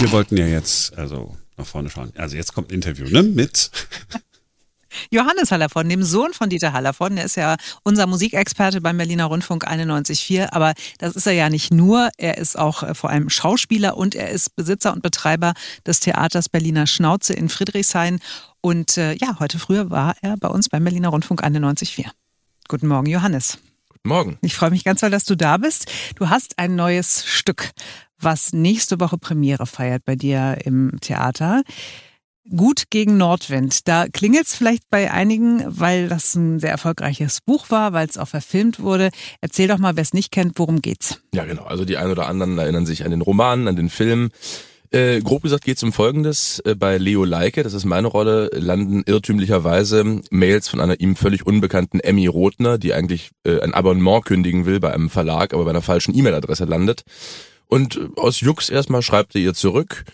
Wir 0.00 0.10
wollten 0.10 0.36
ja 0.36 0.46
jetzt 0.46 0.96
also 0.98 1.36
nach 1.56 1.66
vorne 1.66 1.88
schauen. 1.88 2.12
Also 2.16 2.36
jetzt 2.36 2.52
kommt 2.52 2.70
ein 2.70 2.74
Interview 2.74 3.06
ne? 3.08 3.22
mit 3.22 3.70
Johannes 5.10 5.50
Hallervorden, 5.52 5.88
dem 5.88 6.02
Sohn 6.02 6.32
von 6.32 6.48
Dieter 6.48 6.72
Hallervorden. 6.72 7.16
Der 7.16 7.24
ist 7.24 7.36
ja 7.36 7.56
unser 7.84 8.06
Musikexperte 8.06 8.80
beim 8.80 8.96
Berliner 8.96 9.26
Rundfunk 9.26 9.68
91.4. 9.68 10.52
Aber 10.52 10.74
das 10.98 11.14
ist 11.14 11.26
er 11.26 11.32
ja 11.32 11.48
nicht 11.48 11.72
nur. 11.72 12.10
Er 12.16 12.38
ist 12.38 12.58
auch 12.58 12.82
äh, 12.82 12.94
vor 12.94 13.10
allem 13.10 13.30
Schauspieler 13.30 13.96
und 13.96 14.16
er 14.16 14.30
ist 14.30 14.56
Besitzer 14.56 14.92
und 14.92 15.02
Betreiber 15.02 15.54
des 15.86 16.00
Theaters 16.00 16.48
Berliner 16.48 16.88
Schnauze 16.88 17.34
in 17.34 17.48
Friedrichshain. 17.48 18.18
Und 18.60 18.96
äh, 18.96 19.14
ja, 19.14 19.38
heute 19.38 19.60
früh 19.60 19.90
war 19.90 20.16
er 20.22 20.36
bei 20.36 20.48
uns 20.48 20.68
beim 20.68 20.82
Berliner 20.82 21.10
Rundfunk 21.10 21.44
91.4. 21.44 22.10
Guten 22.68 22.86
Morgen, 22.86 23.06
Johannes. 23.06 23.58
Guten 23.88 24.08
Morgen. 24.08 24.38
Ich 24.42 24.54
freue 24.54 24.70
mich 24.70 24.84
ganz 24.84 25.00
doll, 25.00 25.10
dass 25.10 25.24
du 25.24 25.36
da 25.36 25.56
bist. 25.56 25.90
Du 26.16 26.28
hast 26.28 26.58
ein 26.58 26.74
neues 26.74 27.24
Stück, 27.24 27.70
was 28.18 28.52
nächste 28.52 28.98
Woche 29.00 29.18
Premiere 29.18 29.66
feiert 29.66 30.04
bei 30.04 30.16
dir 30.16 30.58
im 30.64 30.98
Theater. 31.00 31.62
Gut 32.48 32.84
gegen 32.90 33.18
Nordwind. 33.18 33.86
Da 33.86 34.06
klingelt 34.08 34.46
es 34.46 34.56
vielleicht 34.56 34.90
bei 34.90 35.12
einigen, 35.12 35.62
weil 35.66 36.08
das 36.08 36.34
ein 36.34 36.58
sehr 36.58 36.70
erfolgreiches 36.70 37.40
Buch 37.40 37.70
war, 37.70 37.92
weil 37.92 38.08
es 38.08 38.18
auch 38.18 38.26
verfilmt 38.26 38.80
wurde. 38.80 39.10
Erzähl 39.40 39.68
doch 39.68 39.78
mal, 39.78 39.94
wer 39.94 40.02
es 40.02 40.12
nicht 40.12 40.32
kennt, 40.32 40.58
worum 40.58 40.82
geht's? 40.82 41.20
Ja, 41.32 41.44
genau. 41.44 41.62
Also 41.64 41.84
die 41.84 41.96
einen 41.98 42.10
oder 42.10 42.26
anderen 42.26 42.58
erinnern 42.58 42.84
sich 42.84 43.04
an 43.04 43.12
den 43.12 43.20
Roman, 43.20 43.68
an 43.68 43.76
den 43.76 43.88
Film. 43.88 44.30
Äh, 44.92 45.20
grob 45.22 45.42
gesagt 45.42 45.64
geht 45.64 45.78
es 45.78 45.82
um 45.82 45.92
Folgendes. 45.92 46.60
Äh, 46.60 46.74
bei 46.74 46.98
Leo 46.98 47.24
Leike, 47.24 47.62
das 47.62 47.72
ist 47.72 47.86
meine 47.86 48.08
Rolle, 48.08 48.50
landen 48.52 49.02
irrtümlicherweise 49.06 50.20
Mails 50.30 50.68
von 50.68 50.80
einer 50.80 51.00
ihm 51.00 51.16
völlig 51.16 51.46
unbekannten 51.46 51.98
Emmy 51.98 52.26
Rothner, 52.26 52.76
die 52.76 52.92
eigentlich 52.92 53.30
äh, 53.44 53.60
ein 53.60 53.72
Abonnement 53.72 54.24
kündigen 54.24 54.66
will 54.66 54.80
bei 54.80 54.92
einem 54.92 55.08
Verlag, 55.08 55.54
aber 55.54 55.64
bei 55.64 55.70
einer 55.70 55.80
falschen 55.80 56.14
E-Mail-Adresse 56.14 56.66
landet. 56.66 57.04
Und 57.68 57.96
äh, 57.96 58.08
aus 58.16 58.40
Jux 58.40 58.68
erstmal 58.68 59.00
schreibt 59.00 59.34
er 59.34 59.40
ihr 59.40 59.54
zurück 59.54 60.04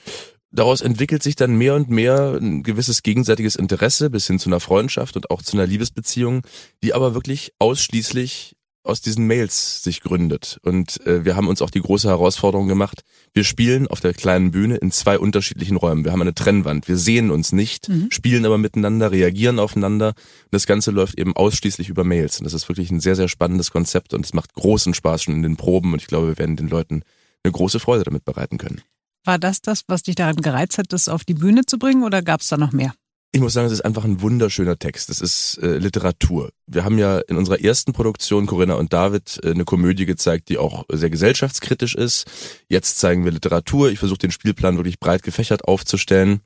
daraus 0.51 0.81
entwickelt 0.81 1.23
sich 1.23 1.37
dann 1.37 1.57
mehr 1.57 1.75
und 1.75 1.91
mehr 1.91 2.39
ein 2.41 2.63
gewisses 2.63 3.03
gegenseitiges 3.03 3.57
Interesse 3.57 4.11
bis 4.11 4.27
hin 4.27 4.39
zu 4.39 4.49
einer 4.49 4.61
Freundschaft 4.61 5.17
und 5.17 5.31
auch 5.31 5.43
zu 5.43 5.57
einer 5.57 5.67
Liebesbeziehung, 5.67 6.43
die 6.83 6.95
aber 6.95 7.15
wirklich 7.15 7.53
ausschließlich 7.59 8.57
aus 8.83 9.01
diesen 9.01 9.27
Mails 9.27 9.83
sich 9.83 10.01
gründet. 10.01 10.59
Und 10.63 11.05
äh, 11.07 11.25
wir 11.25 11.37
haben 11.37 11.49
uns 11.49 11.61
auch 11.63 11.71
die 11.71 11.81
große 11.81 12.09
Herausforderung 12.09 12.69
gemacht. 12.69 13.03
Wir 13.35 13.45
spielen 13.45 13.87
auf 13.87 14.01
der 14.01 14.15
kleinen 14.15 14.51
Bühne 14.51 14.77
in 14.77 14.91
zwei 14.91 15.19
unterschiedlichen 15.19 15.77
Räumen. 15.77 16.05
Wir 16.05 16.13
haben 16.13 16.23
eine 16.23 16.35
Trennwand. 16.35 16.89
Wir 16.89 16.97
sehen 16.97 17.31
uns 17.31 17.53
nicht, 17.53 17.89
mhm. 17.89 18.09
spielen 18.11 18.47
aber 18.47 18.59
miteinander, 18.59 19.11
reagieren 19.11 19.59
aufeinander. 19.59 20.09
Und 20.09 20.53
das 20.53 20.67
Ganze 20.67 20.91
läuft 20.91 21.19
eben 21.19 21.37
ausschließlich 21.37 21.89
über 21.89 22.05
Mails. 22.05 22.39
Und 22.39 22.45
das 22.45 22.55
ist 22.55 22.69
wirklich 22.69 22.91
ein 22.91 23.01
sehr, 23.01 23.17
sehr 23.17 23.29
spannendes 23.29 23.71
Konzept 23.71 24.15
und 24.15 24.25
es 24.25 24.33
macht 24.33 24.55
großen 24.55 24.95
Spaß 24.95 25.25
schon 25.25 25.35
in 25.35 25.43
den 25.43 25.57
Proben. 25.57 25.93
Und 25.93 26.01
ich 26.01 26.09
glaube, 26.09 26.29
wir 26.29 26.39
werden 26.39 26.57
den 26.57 26.69
Leuten 26.69 27.03
eine 27.43 27.53
große 27.53 27.81
Freude 27.81 28.05
damit 28.05 28.25
bereiten 28.25 28.59
können. 28.59 28.81
War 29.25 29.39
das 29.39 29.61
das, 29.61 29.83
was 29.89 30.03
dich 30.03 30.15
daran 30.15 30.37
gereizt 30.37 30.79
hat, 30.79 30.93
das 30.93 31.09
auf 31.09 31.25
die 31.25 31.35
Bühne 31.35 31.67
zu 31.67 31.79
bringen 31.79 32.03
oder 32.03 32.23
gab 32.23 32.41
es 32.41 32.49
da 32.49 32.57
noch 32.57 32.73
mehr? 32.73 32.95
Ich 33.31 33.41
muss 33.41 33.53
sagen, 33.53 33.67
es 33.67 33.75
ist 33.75 33.85
einfach 33.85 34.05
ein 34.05 34.23
wunderschöner 34.23 34.79
Text. 34.79 35.11
Es 35.11 35.21
ist 35.21 35.59
äh, 35.59 35.77
Literatur. 35.77 36.51
Wir 36.67 36.85
haben 36.85 36.99
ja 36.99 37.19
in 37.19 37.37
unserer 37.37 37.61
ersten 37.61 37.93
Produktion 37.93 38.47
Corinna 38.47 38.75
und 38.75 38.95
David 38.95 39.39
äh, 39.43 39.51
eine 39.51 39.65
Komödie 39.65 40.07
gezeigt, 40.07 40.49
die 40.49 40.57
auch 40.57 40.87
sehr 40.91 41.11
gesellschaftskritisch 41.11 41.95
ist. 41.95 42.25
Jetzt 42.69 42.99
zeigen 42.99 43.25
wir 43.25 43.33
Literatur. 43.33 43.91
Ich 43.91 43.99
versuche 43.99 44.19
den 44.19 44.31
Spielplan 44.31 44.77
wirklich 44.77 44.99
breit 44.99 45.23
gefächert 45.23 45.65
aufzustellen 45.67 46.41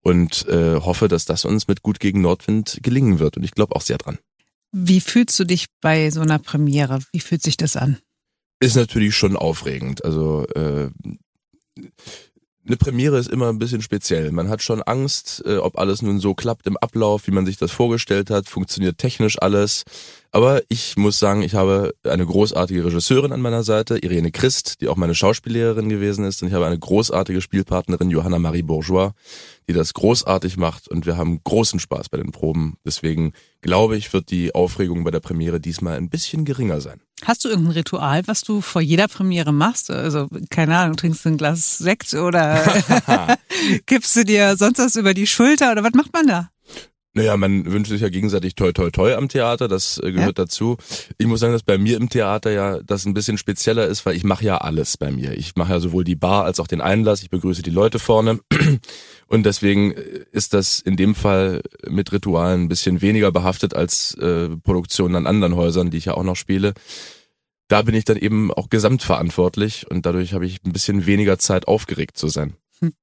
und 0.00 0.46
äh, 0.48 0.76
hoffe, 0.76 1.08
dass 1.08 1.26
das 1.26 1.44
uns 1.44 1.68
mit 1.68 1.82
Gut 1.82 2.00
gegen 2.00 2.22
Nordwind 2.22 2.78
gelingen 2.82 3.18
wird. 3.18 3.36
Und 3.36 3.42
ich 3.42 3.52
glaube 3.52 3.76
auch 3.76 3.82
sehr 3.82 3.98
dran. 3.98 4.18
Wie 4.72 5.02
fühlst 5.02 5.38
du 5.38 5.44
dich 5.44 5.66
bei 5.82 6.10
so 6.10 6.22
einer 6.22 6.38
Premiere? 6.38 7.00
Wie 7.12 7.20
fühlt 7.20 7.42
sich 7.42 7.58
das 7.58 7.76
an? 7.76 7.98
Ist 8.58 8.76
natürlich 8.76 9.14
schon 9.14 9.36
aufregend. 9.36 10.02
Also 10.02 10.46
äh, 10.54 10.88
eine 12.64 12.76
Premiere 12.76 13.18
ist 13.18 13.28
immer 13.28 13.48
ein 13.48 13.58
bisschen 13.58 13.82
speziell. 13.82 14.30
Man 14.30 14.48
hat 14.48 14.62
schon 14.62 14.82
Angst, 14.82 15.42
äh, 15.46 15.56
ob 15.56 15.78
alles 15.78 16.00
nun 16.00 16.20
so 16.20 16.34
klappt 16.34 16.66
im 16.66 16.76
Ablauf, 16.76 17.26
wie 17.26 17.32
man 17.32 17.44
sich 17.44 17.56
das 17.56 17.72
vorgestellt 17.72 18.30
hat, 18.30 18.48
funktioniert 18.48 18.98
technisch 18.98 19.40
alles. 19.40 19.82
Aber 20.30 20.62
ich 20.68 20.96
muss 20.96 21.18
sagen, 21.18 21.42
ich 21.42 21.54
habe 21.54 21.92
eine 22.04 22.24
großartige 22.24 22.84
Regisseurin 22.84 23.32
an 23.32 23.40
meiner 23.40 23.64
Seite, 23.64 23.98
Irene 23.98 24.30
Christ, 24.30 24.80
die 24.80 24.88
auch 24.88 24.96
meine 24.96 25.14
Schauspiellehrerin 25.14 25.88
gewesen 25.88 26.24
ist. 26.24 26.40
Und 26.42 26.48
ich 26.48 26.54
habe 26.54 26.66
eine 26.66 26.78
großartige 26.78 27.40
Spielpartnerin, 27.40 28.10
Johanna 28.10 28.38
Marie 28.38 28.62
Bourgeois, 28.62 29.10
die 29.68 29.72
das 29.72 29.92
großartig 29.92 30.56
macht. 30.56 30.88
Und 30.88 31.04
wir 31.04 31.16
haben 31.16 31.40
großen 31.42 31.80
Spaß 31.80 32.08
bei 32.08 32.18
den 32.18 32.30
Proben. 32.30 32.76
Deswegen 32.84 33.32
glaube 33.60 33.96
ich, 33.96 34.12
wird 34.12 34.30
die 34.30 34.54
Aufregung 34.54 35.02
bei 35.04 35.10
der 35.10 35.20
Premiere 35.20 35.60
diesmal 35.60 35.96
ein 35.96 36.08
bisschen 36.08 36.44
geringer 36.44 36.80
sein. 36.80 37.00
Hast 37.24 37.44
du 37.44 37.48
irgendein 37.48 37.72
Ritual, 37.72 38.22
was 38.26 38.42
du 38.42 38.60
vor 38.60 38.82
jeder 38.82 39.08
Premiere 39.08 39.52
machst? 39.52 39.90
Also, 39.90 40.28
keine 40.50 40.76
Ahnung, 40.76 40.96
trinkst 40.96 41.24
du 41.24 41.30
ein 41.30 41.36
Glas 41.36 41.78
Sekt 41.78 42.14
oder 42.14 42.62
kippst 43.86 44.16
du 44.16 44.24
dir 44.24 44.56
sonst 44.56 44.78
was 44.78 44.96
über 44.96 45.14
die 45.14 45.26
Schulter 45.26 45.72
oder 45.72 45.84
was 45.84 45.94
macht 45.94 46.12
man 46.12 46.26
da? 46.26 46.51
Naja, 47.14 47.36
man 47.36 47.70
wünscht 47.70 47.90
sich 47.90 48.00
ja 48.00 48.08
gegenseitig 48.08 48.54
toi 48.54 48.72
toi 48.72 48.90
toi 48.90 49.14
am 49.14 49.28
Theater, 49.28 49.68
das 49.68 49.98
äh, 49.98 50.12
gehört 50.12 50.38
ja. 50.38 50.44
dazu. 50.44 50.78
Ich 51.18 51.26
muss 51.26 51.40
sagen, 51.40 51.52
dass 51.52 51.62
bei 51.62 51.76
mir 51.76 51.98
im 51.98 52.08
Theater 52.08 52.50
ja 52.50 52.82
das 52.82 53.04
ein 53.04 53.12
bisschen 53.12 53.36
spezieller 53.36 53.86
ist, 53.86 54.06
weil 54.06 54.16
ich 54.16 54.24
mache 54.24 54.44
ja 54.44 54.58
alles 54.58 54.96
bei 54.96 55.10
mir. 55.10 55.36
Ich 55.36 55.54
mache 55.56 55.72
ja 55.72 55.80
sowohl 55.80 56.04
die 56.04 56.14
Bar 56.14 56.44
als 56.44 56.58
auch 56.58 56.66
den 56.66 56.80
Einlass, 56.80 57.22
ich 57.22 57.28
begrüße 57.28 57.60
die 57.60 57.70
Leute 57.70 57.98
vorne. 57.98 58.40
Und 59.26 59.44
deswegen 59.44 59.92
äh, 59.92 60.24
ist 60.32 60.54
das 60.54 60.80
in 60.80 60.96
dem 60.96 61.14
Fall 61.14 61.60
mit 61.86 62.12
Ritualen 62.12 62.62
ein 62.62 62.68
bisschen 62.68 63.02
weniger 63.02 63.30
behaftet 63.30 63.74
als 63.74 64.14
äh, 64.14 64.48
Produktionen 64.56 65.16
an 65.16 65.26
anderen 65.26 65.54
Häusern, 65.54 65.90
die 65.90 65.98
ich 65.98 66.06
ja 66.06 66.14
auch 66.14 66.24
noch 66.24 66.36
spiele. 66.36 66.72
Da 67.68 67.82
bin 67.82 67.94
ich 67.94 68.04
dann 68.04 68.16
eben 68.16 68.52
auch 68.52 68.70
gesamtverantwortlich 68.70 69.90
und 69.90 70.06
dadurch 70.06 70.32
habe 70.32 70.46
ich 70.46 70.64
ein 70.64 70.72
bisschen 70.72 71.04
weniger 71.04 71.38
Zeit 71.38 71.68
aufgeregt 71.68 72.16
zu 72.16 72.28
sein. 72.28 72.54
Hm. 72.80 72.94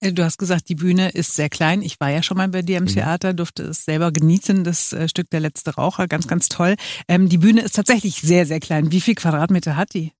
Äh, 0.00 0.12
du 0.12 0.24
hast 0.24 0.38
gesagt, 0.38 0.68
die 0.68 0.74
Bühne 0.74 1.10
ist 1.10 1.34
sehr 1.34 1.48
klein. 1.48 1.82
Ich 1.82 2.00
war 2.00 2.10
ja 2.10 2.22
schon 2.22 2.36
mal 2.36 2.48
bei 2.48 2.62
dir 2.62 2.78
im 2.78 2.84
mhm. 2.84 2.88
Theater, 2.88 3.34
durfte 3.34 3.64
es 3.64 3.84
selber 3.84 4.12
genießen, 4.12 4.64
das 4.64 4.92
äh, 4.92 5.08
Stück 5.08 5.30
Der 5.30 5.40
letzte 5.40 5.74
Raucher, 5.74 6.06
ganz, 6.08 6.28
ganz 6.28 6.48
toll. 6.48 6.76
Ähm, 7.08 7.28
die 7.28 7.38
Bühne 7.38 7.62
ist 7.62 7.74
tatsächlich 7.74 8.20
sehr, 8.20 8.46
sehr 8.46 8.60
klein. 8.60 8.92
Wie 8.92 9.00
viel 9.00 9.14
Quadratmeter 9.14 9.76
hat 9.76 9.94
die? 9.94 10.12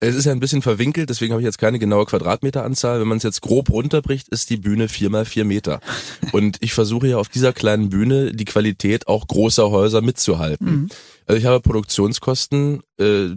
Es 0.00 0.14
ist 0.14 0.26
ja 0.26 0.32
ein 0.32 0.38
bisschen 0.38 0.62
verwinkelt, 0.62 1.10
deswegen 1.10 1.32
habe 1.32 1.42
ich 1.42 1.46
jetzt 1.46 1.58
keine 1.58 1.80
genaue 1.80 2.06
Quadratmeteranzahl. 2.06 3.00
Wenn 3.00 3.08
man 3.08 3.18
es 3.18 3.24
jetzt 3.24 3.42
grob 3.42 3.70
runterbricht, 3.70 4.28
ist 4.28 4.48
die 4.48 4.56
Bühne 4.56 4.88
vier 4.88 5.10
mal 5.10 5.24
vier 5.24 5.44
Meter. 5.44 5.80
Und 6.32 6.58
ich 6.60 6.72
versuche 6.72 7.08
ja 7.08 7.16
auf 7.16 7.28
dieser 7.28 7.52
kleinen 7.52 7.88
Bühne 7.90 8.32
die 8.32 8.44
Qualität 8.44 9.08
auch 9.08 9.26
großer 9.26 9.70
Häuser 9.70 10.00
mitzuhalten. 10.00 10.66
Mhm. 10.66 10.88
Also 11.26 11.38
ich 11.40 11.46
habe 11.46 11.60
Produktionskosten, 11.60 12.82
äh, 12.98 13.30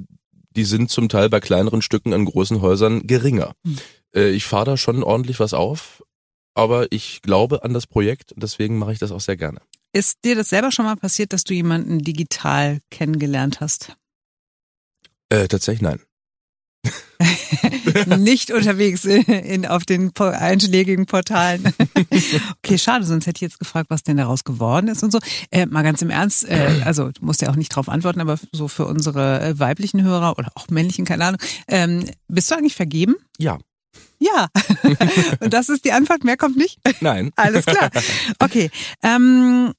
die 0.56 0.64
sind 0.64 0.92
zum 0.92 1.10
Teil 1.10 1.30
bei 1.30 1.40
kleineren 1.40 1.82
Stücken 1.82 2.14
an 2.14 2.26
großen 2.26 2.62
Häusern 2.62 3.08
geringer. 3.08 3.54
Mhm. 3.64 3.78
Äh, 4.16 4.32
ich 4.32 4.46
fahre 4.46 4.66
da 4.66 4.78
schon 4.78 5.04
ordentlich 5.04 5.40
was 5.40 5.54
auf, 5.54 6.04
aber 6.54 6.92
ich 6.92 7.22
glaube 7.22 7.64
an 7.64 7.74
das 7.74 7.88
Projekt 7.88 8.32
und 8.32 8.44
deswegen 8.44 8.78
mache 8.78 8.94
ich 8.94 9.00
das 9.00 9.12
auch 9.12 9.22
sehr 9.22 9.38
gerne. 9.38 9.62
Ist 9.94 10.24
dir 10.24 10.36
das 10.36 10.50
selber 10.50 10.72
schon 10.72 10.86
mal 10.86 10.96
passiert, 10.96 11.34
dass 11.34 11.44
du 11.44 11.54
jemanden 11.54 12.00
digital 12.00 12.80
kennengelernt 12.90 13.60
hast? 13.60 13.96
Äh, 15.30 15.48
tatsächlich 15.48 15.82
nein. 15.82 16.02
nicht 18.18 18.52
unterwegs 18.52 19.06
in, 19.06 19.66
auf 19.66 19.86
den 19.86 20.12
einschlägigen 20.16 21.06
Portalen. 21.06 21.74
okay, 22.64 22.78
schade, 22.78 23.06
sonst 23.06 23.28
hätte 23.28 23.38
ich 23.38 23.42
jetzt 23.42 23.60
gefragt, 23.60 23.90
was 23.90 24.04
denn 24.04 24.18
daraus 24.18 24.44
geworden 24.44 24.88
ist 24.88 25.04
und 25.04 25.12
so. 25.12 25.20
Äh, 25.52 25.66
mal 25.66 25.84
ganz 25.84 26.02
im 26.02 26.10
Ernst, 26.10 26.48
äh, 26.48 26.82
also 26.86 27.12
du 27.12 27.26
musst 27.26 27.42
ja 27.42 27.50
auch 27.50 27.56
nicht 27.56 27.76
drauf 27.76 27.90
antworten, 27.90 28.22
aber 28.22 28.38
so 28.52 28.68
für 28.68 28.86
unsere 28.86 29.42
äh, 29.42 29.60
weiblichen 29.60 30.04
Hörer 30.04 30.38
oder 30.38 30.52
auch 30.56 30.68
männlichen, 30.70 31.06
keine 31.06 31.26
Ahnung, 31.26 31.42
ähm, 31.68 32.06
bist 32.28 32.52
du 32.52 32.56
eigentlich 32.56 32.76
vergeben? 32.76 33.16
Ja. 33.38 33.60
Ja. 34.20 34.48
Und 35.40 35.54
das 35.54 35.70
ist 35.70 35.86
die 35.86 35.92
Antwort, 35.92 36.24
mehr 36.24 36.38
kommt 36.38 36.58
nicht? 36.58 36.80
Nein. 37.02 37.32
Alles 37.36 37.66
klar. 37.66 37.90
Okay. 38.40 38.70
Ähm, 39.02 39.74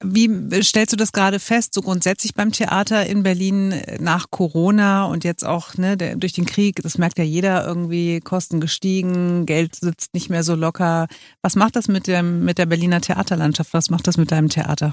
wie 0.00 0.62
stellst 0.62 0.92
du 0.92 0.96
das 0.96 1.10
gerade 1.10 1.40
fest, 1.40 1.74
so 1.74 1.82
grundsätzlich 1.82 2.34
beim 2.34 2.52
Theater 2.52 3.04
in 3.06 3.24
Berlin 3.24 3.74
nach 3.98 4.30
Corona 4.30 5.06
und 5.06 5.24
jetzt 5.24 5.44
auch 5.44 5.74
ne, 5.74 5.96
der, 5.96 6.14
durch 6.14 6.32
den 6.32 6.46
Krieg? 6.46 6.80
Das 6.82 6.98
merkt 6.98 7.18
ja 7.18 7.24
jeder 7.24 7.66
irgendwie, 7.66 8.20
Kosten 8.20 8.60
gestiegen, 8.60 9.44
Geld 9.44 9.74
sitzt 9.74 10.14
nicht 10.14 10.30
mehr 10.30 10.44
so 10.44 10.54
locker. 10.54 11.08
Was 11.42 11.56
macht 11.56 11.74
das 11.74 11.88
mit, 11.88 12.06
dem, 12.06 12.44
mit 12.44 12.58
der 12.58 12.66
Berliner 12.66 13.00
Theaterlandschaft? 13.00 13.72
Was 13.72 13.90
macht 13.90 14.06
das 14.06 14.16
mit 14.16 14.30
deinem 14.30 14.48
Theater? 14.48 14.92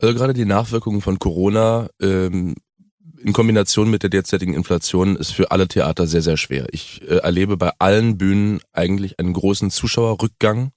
Also 0.00 0.14
gerade 0.14 0.34
die 0.34 0.44
Nachwirkungen 0.44 1.00
von 1.00 1.18
Corona 1.18 1.88
ähm, 2.00 2.54
in 3.22 3.32
Kombination 3.32 3.90
mit 3.90 4.02
der 4.02 4.10
derzeitigen 4.10 4.54
Inflation 4.54 5.16
ist 5.16 5.32
für 5.32 5.50
alle 5.50 5.68
Theater 5.68 6.06
sehr, 6.06 6.22
sehr 6.22 6.36
schwer. 6.36 6.66
Ich 6.72 7.02
äh, 7.02 7.16
erlebe 7.16 7.56
bei 7.56 7.72
allen 7.78 8.18
Bühnen 8.18 8.60
eigentlich 8.72 9.18
einen 9.18 9.32
großen 9.32 9.70
Zuschauerrückgang. 9.70 10.72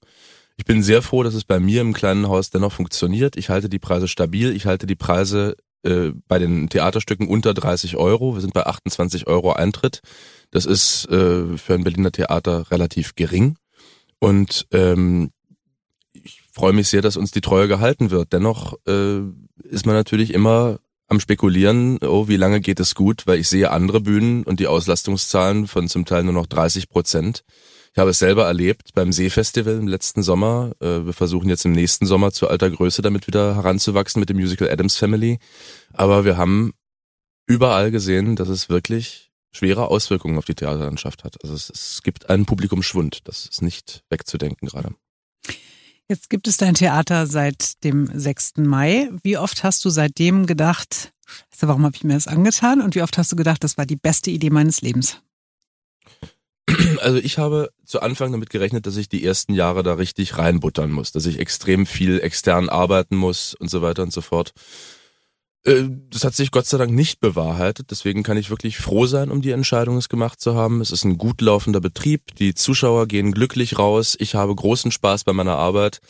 Ich 0.56 0.64
bin 0.64 0.82
sehr 0.82 1.02
froh, 1.02 1.22
dass 1.22 1.34
es 1.34 1.44
bei 1.44 1.60
mir 1.60 1.80
im 1.80 1.92
kleinen 1.92 2.28
Haus 2.28 2.50
dennoch 2.50 2.72
funktioniert. 2.72 3.36
Ich 3.36 3.48
halte 3.48 3.68
die 3.68 3.78
Preise 3.78 4.08
stabil. 4.08 4.54
Ich 4.54 4.66
halte 4.66 4.86
die 4.86 4.96
Preise 4.96 5.56
äh, 5.82 6.10
bei 6.28 6.38
den 6.38 6.68
Theaterstücken 6.68 7.28
unter 7.28 7.54
30 7.54 7.96
Euro. 7.96 8.34
Wir 8.34 8.40
sind 8.40 8.54
bei 8.54 8.66
28 8.66 9.26
Euro 9.26 9.52
Eintritt. 9.52 10.00
Das 10.50 10.66
ist 10.66 11.06
äh, 11.10 11.56
für 11.56 11.74
ein 11.74 11.84
Berliner 11.84 12.12
Theater 12.12 12.70
relativ 12.70 13.14
gering. 13.14 13.56
Und 14.18 14.66
ähm, 14.72 15.30
ich 16.12 16.42
freue 16.52 16.72
mich 16.72 16.88
sehr, 16.88 17.02
dass 17.02 17.16
uns 17.16 17.30
die 17.30 17.40
Treue 17.40 17.66
gehalten 17.66 18.10
wird. 18.10 18.32
Dennoch 18.32 18.74
äh, 18.86 19.20
ist 19.64 19.86
man 19.86 19.94
natürlich 19.94 20.32
immer 20.34 20.78
am 21.08 21.20
Spekulieren, 21.20 21.98
oh, 21.98 22.28
wie 22.28 22.36
lange 22.36 22.60
geht 22.60 22.80
es 22.80 22.94
gut, 22.94 23.26
weil 23.26 23.38
ich 23.38 23.48
sehe 23.48 23.70
andere 23.70 24.00
Bühnen 24.00 24.44
und 24.44 24.60
die 24.60 24.66
Auslastungszahlen 24.66 25.66
von 25.66 25.88
zum 25.88 26.04
Teil 26.04 26.24
nur 26.24 26.32
noch 26.32 26.46
30 26.46 26.88
Prozent. 26.88 27.44
Ich 27.92 27.98
habe 27.98 28.10
es 28.10 28.18
selber 28.18 28.46
erlebt 28.46 28.94
beim 28.94 29.12
Seefestival 29.12 29.74
im 29.74 29.86
letzten 29.86 30.22
Sommer. 30.22 30.72
Äh, 30.80 31.04
wir 31.04 31.12
versuchen 31.12 31.50
jetzt 31.50 31.66
im 31.66 31.72
nächsten 31.72 32.06
Sommer 32.06 32.32
zu 32.32 32.48
alter 32.48 32.70
Größe 32.70 33.02
damit 33.02 33.26
wieder 33.26 33.54
heranzuwachsen 33.54 34.18
mit 34.18 34.30
dem 34.30 34.38
Musical 34.38 34.70
Adams 34.70 34.96
Family. 34.96 35.38
Aber 35.92 36.24
wir 36.24 36.38
haben 36.38 36.72
überall 37.46 37.90
gesehen, 37.90 38.34
dass 38.34 38.48
es 38.48 38.70
wirklich 38.70 39.30
schwere 39.52 39.88
Auswirkungen 39.88 40.38
auf 40.38 40.46
die 40.46 40.54
Theaterlandschaft 40.54 41.24
hat. 41.24 41.36
Also 41.42 41.54
es, 41.54 41.68
es 41.68 42.02
gibt 42.02 42.30
einen 42.30 42.46
Publikumsschwund. 42.46 43.28
Das 43.28 43.44
ist 43.44 43.60
nicht 43.60 44.02
wegzudenken 44.08 44.68
gerade. 44.68 44.94
Jetzt 46.08 46.30
gibt 46.30 46.48
es 46.48 46.56
dein 46.56 46.74
Theater 46.74 47.26
seit 47.26 47.82
dem 47.84 48.10
6. 48.12 48.58
Mai. 48.58 49.08
Wie 49.22 49.38
oft 49.38 49.64
hast 49.64 49.84
du 49.84 49.90
seitdem 49.90 50.46
gedacht, 50.46 51.12
warum 51.60 51.84
habe 51.84 51.96
ich 51.96 52.04
mir 52.04 52.14
das 52.14 52.28
angetan? 52.28 52.80
Und 52.80 52.94
wie 52.94 53.02
oft 53.02 53.16
hast 53.18 53.32
du 53.32 53.36
gedacht, 53.36 53.64
das 53.64 53.78
war 53.78 53.86
die 53.86 53.96
beste 53.96 54.30
Idee 54.30 54.50
meines 54.50 54.82
Lebens? 54.82 55.22
Also 57.00 57.18
ich 57.18 57.38
habe 57.38 57.70
zu 57.84 58.00
Anfang 58.00 58.32
damit 58.32 58.50
gerechnet, 58.50 58.86
dass 58.86 58.96
ich 58.96 59.08
die 59.08 59.24
ersten 59.24 59.54
Jahre 59.54 59.82
da 59.82 59.94
richtig 59.94 60.38
reinbuttern 60.38 60.90
muss, 60.90 61.12
dass 61.12 61.26
ich 61.26 61.38
extrem 61.38 61.86
viel 61.86 62.20
extern 62.20 62.68
arbeiten 62.68 63.16
muss 63.16 63.54
und 63.54 63.68
so 63.68 63.82
weiter 63.82 64.02
und 64.02 64.12
so 64.12 64.20
fort. 64.20 64.52
Äh, 65.64 65.84
das 66.10 66.24
hat 66.24 66.34
sich 66.34 66.50
Gott 66.50 66.66
sei 66.66 66.78
Dank 66.78 66.92
nicht 66.92 67.20
bewahrheitet. 67.20 67.90
Deswegen 67.90 68.22
kann 68.22 68.36
ich 68.36 68.50
wirklich 68.50 68.78
froh 68.78 69.06
sein, 69.06 69.30
um 69.30 69.42
die 69.42 69.50
Entscheidung 69.50 69.96
es 69.96 70.08
gemacht 70.08 70.40
zu 70.40 70.54
haben. 70.54 70.80
Es 70.80 70.90
ist 70.90 71.04
ein 71.04 71.18
gut 71.18 71.40
laufender 71.40 71.80
Betrieb. 71.80 72.34
Die 72.36 72.54
Zuschauer 72.54 73.06
gehen 73.06 73.32
glücklich 73.32 73.78
raus. 73.78 74.16
Ich 74.18 74.34
habe 74.34 74.54
großen 74.54 74.90
Spaß 74.90 75.24
bei 75.24 75.32
meiner 75.32 75.56
Arbeit. 75.56 76.00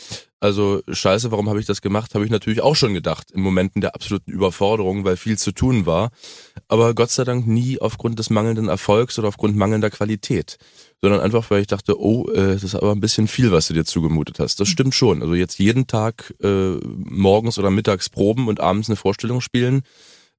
Also 0.43 0.83
scheiße, 0.89 1.31
warum 1.31 1.49
habe 1.49 1.61
ich 1.61 1.67
das 1.67 1.83
gemacht? 1.83 2.17
Habe 2.17 2.25
ich 2.25 2.31
natürlich 2.33 2.63
auch 2.63 2.75
schon 2.75 2.95
gedacht. 2.95 3.31
In 3.31 3.43
Momenten 3.43 3.81
der 3.81 3.95
absoluten 3.95 4.33
Überforderung, 4.33 5.05
weil 5.05 5.17
viel 5.17 5.39
zu 5.39 5.53
tun 5.53 5.87
war. 5.87 6.11
Aber 6.67 6.95
Gott 6.95 7.11
sei 7.11 7.23
Dank 7.23 7.47
nie 7.47 7.81
aufgrund 7.81 8.19
des 8.19 8.29
mangelnden 8.29 8.69
Erfolgs 8.69 9.17
oder 9.21 9.29
aufgrund 9.29 9.57
mangelnder 9.57 9.91
Qualität 9.91 10.59
sondern 11.05 11.21
einfach, 11.21 11.51
weil 11.51 11.63
ich 11.63 11.67
dachte, 11.67 12.01
oh, 12.01 12.29
äh, 12.31 12.53
das 12.53 12.63
ist 12.63 12.77
aber 12.77 12.93
ein 12.93 13.01
bisschen 13.01 13.27
viel, 13.27 13.51
was 13.51 13.67
du 13.67 13.75
dir 13.75 13.85
zugemutet 13.85 14.39
hast. 14.39 14.61
Das 14.61 14.69
stimmt 14.69 14.95
schon. 14.95 15.21
Also 15.21 15.35
jetzt 15.35 15.59
jeden 15.59 15.89
Tag 15.89 16.33
äh, 16.41 16.77
morgens 16.85 17.59
oder 17.59 17.71
mittags 17.71 18.09
proben 18.09 18.47
und 18.47 18.61
abends 18.61 18.89
eine 18.89 18.95
Vorstellung 18.95 19.41
spielen. 19.41 19.83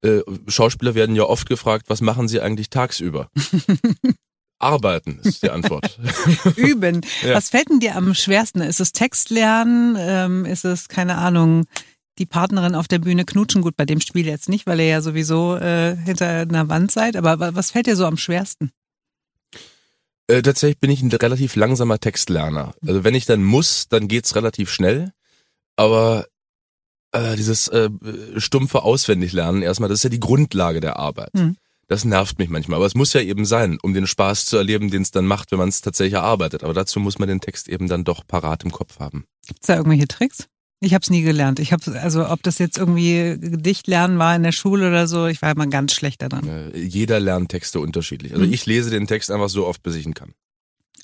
Äh, 0.04 0.22
Schauspieler 0.48 0.96
werden 0.96 1.18
ja 1.18 1.24
oft 1.24 1.50
gefragt, 1.50 1.88
was 1.90 2.00
machen 2.00 2.30
sie 2.30 2.40
eigentlich 2.40 2.70
tagsüber? 2.70 3.30
Arbeiten 4.64 5.20
ist 5.24 5.44
die 5.44 5.50
Antwort. 5.50 6.00
Üben. 6.56 7.02
Ja. 7.22 7.36
Was 7.36 7.50
fällt 7.50 7.70
denn 7.70 7.80
dir 7.80 7.96
am 7.96 8.14
schwersten? 8.16 8.62
Ist 8.62 8.80
es 8.80 8.92
Textlernen? 8.92 9.96
Ähm, 10.00 10.46
ist 10.46 10.66
es, 10.66 10.88
keine 10.88 11.18
Ahnung, 11.18 11.66
die 12.18 12.26
Partnerin 12.26 12.76
auf 12.76 12.88
der 12.88 13.00
Bühne 13.00 13.26
knutschen? 13.26 13.62
Gut, 13.62 13.76
bei 13.76 13.86
dem 13.86 14.02
Spiel 14.02 14.26
jetzt 14.26 14.50
nicht, 14.50 14.66
weil 14.66 14.80
ihr 14.80 14.88
ja 14.88 15.02
sowieso 15.02 15.56
äh, 15.56 15.96
hinter 15.96 16.28
einer 16.28 16.70
Wand 16.70 16.92
seid. 16.92 17.16
Aber 17.16 17.56
was 17.56 17.72
fällt 17.72 17.88
dir 17.88 17.96
so 17.96 18.06
am 18.06 18.18
schwersten? 18.18 18.72
Äh, 20.28 20.42
tatsächlich 20.42 20.80
bin 20.80 20.92
ich 20.92 21.02
ein 21.02 21.12
relativ 21.12 21.56
langsamer 21.56 22.00
Textlerner. 22.00 22.74
Also 22.88 23.04
wenn 23.04 23.16
ich 23.16 23.26
dann 23.26 23.44
muss, 23.44 23.88
dann 23.90 24.08
geht's 24.08 24.36
relativ 24.36 24.72
schnell. 24.72 25.12
Aber 25.76 26.26
äh, 27.12 27.36
dieses 27.36 27.68
äh, 27.68 27.90
stumpfe 28.38 28.84
Auswendiglernen 28.84 29.62
erstmal, 29.62 29.90
das 29.90 30.00
ist 30.00 30.04
ja 30.04 30.10
die 30.10 30.20
Grundlage 30.20 30.80
der 30.80 30.98
Arbeit. 30.98 31.34
Mhm. 31.34 31.58
Das 31.88 32.06
nervt 32.06 32.40
mich 32.40 32.50
manchmal. 32.50 32.78
Aber 32.78 32.86
es 32.86 32.96
muss 32.96 33.14
ja 33.14 33.22
eben 33.22 33.46
sein, 33.46 33.78
um 33.82 33.94
den 33.94 34.08
Spaß 34.08 34.46
zu 34.46 34.58
erleben, 34.58 34.90
den 34.90 35.02
es 35.02 35.12
dann 35.12 35.26
macht, 35.26 35.52
wenn 35.52 35.60
man 35.60 35.70
es 35.70 35.82
tatsächlich 35.82 36.14
erarbeitet. 36.14 36.64
Aber 36.64 36.74
dazu 36.74 37.00
muss 37.00 37.20
man 37.20 37.28
den 37.28 37.42
Text 37.42 37.68
eben 37.68 37.88
dann 37.88 38.04
doch 38.04 38.26
parat 38.26 38.64
im 38.64 38.72
Kopf 38.72 39.00
haben. 39.00 39.26
Gibt's 39.46 39.68
da 39.68 39.76
irgendwelche 39.76 40.08
Tricks? 40.08 40.48
Ich 40.80 40.94
habe 40.94 41.02
es 41.02 41.10
nie 41.10 41.22
gelernt. 41.22 41.60
Ich 41.60 41.72
habe 41.72 42.00
also, 42.02 42.28
ob 42.30 42.44
das 42.44 42.58
jetzt 42.58 42.78
irgendwie 42.78 43.38
Gedicht 43.40 43.88
lernen 43.88 44.20
war 44.20 44.36
in 44.36 44.44
der 44.44 44.52
Schule 44.52 44.90
oder 44.90 45.08
so, 45.08 45.28
ich 45.28 45.42
war 45.42 45.52
immer 45.52 45.68
ganz 45.68 45.94
schlecht 45.94 46.22
daran. 46.22 46.48
Äh, 46.48 46.78
jeder 46.78 47.22
lernt 47.22 47.50
Texte 47.50 47.80
unterschiedlich. 47.80 48.34
Also 48.34 48.46
mhm. 48.46 48.52
ich 48.54 48.66
lese 48.66 48.90
den 48.90 49.08
Text 49.08 49.32
einfach 49.32 49.48
so 49.48 49.66
oft, 49.66 49.82
bis 49.82 49.96
ich 49.96 50.06
ihn 50.06 50.14
kann. 50.14 50.34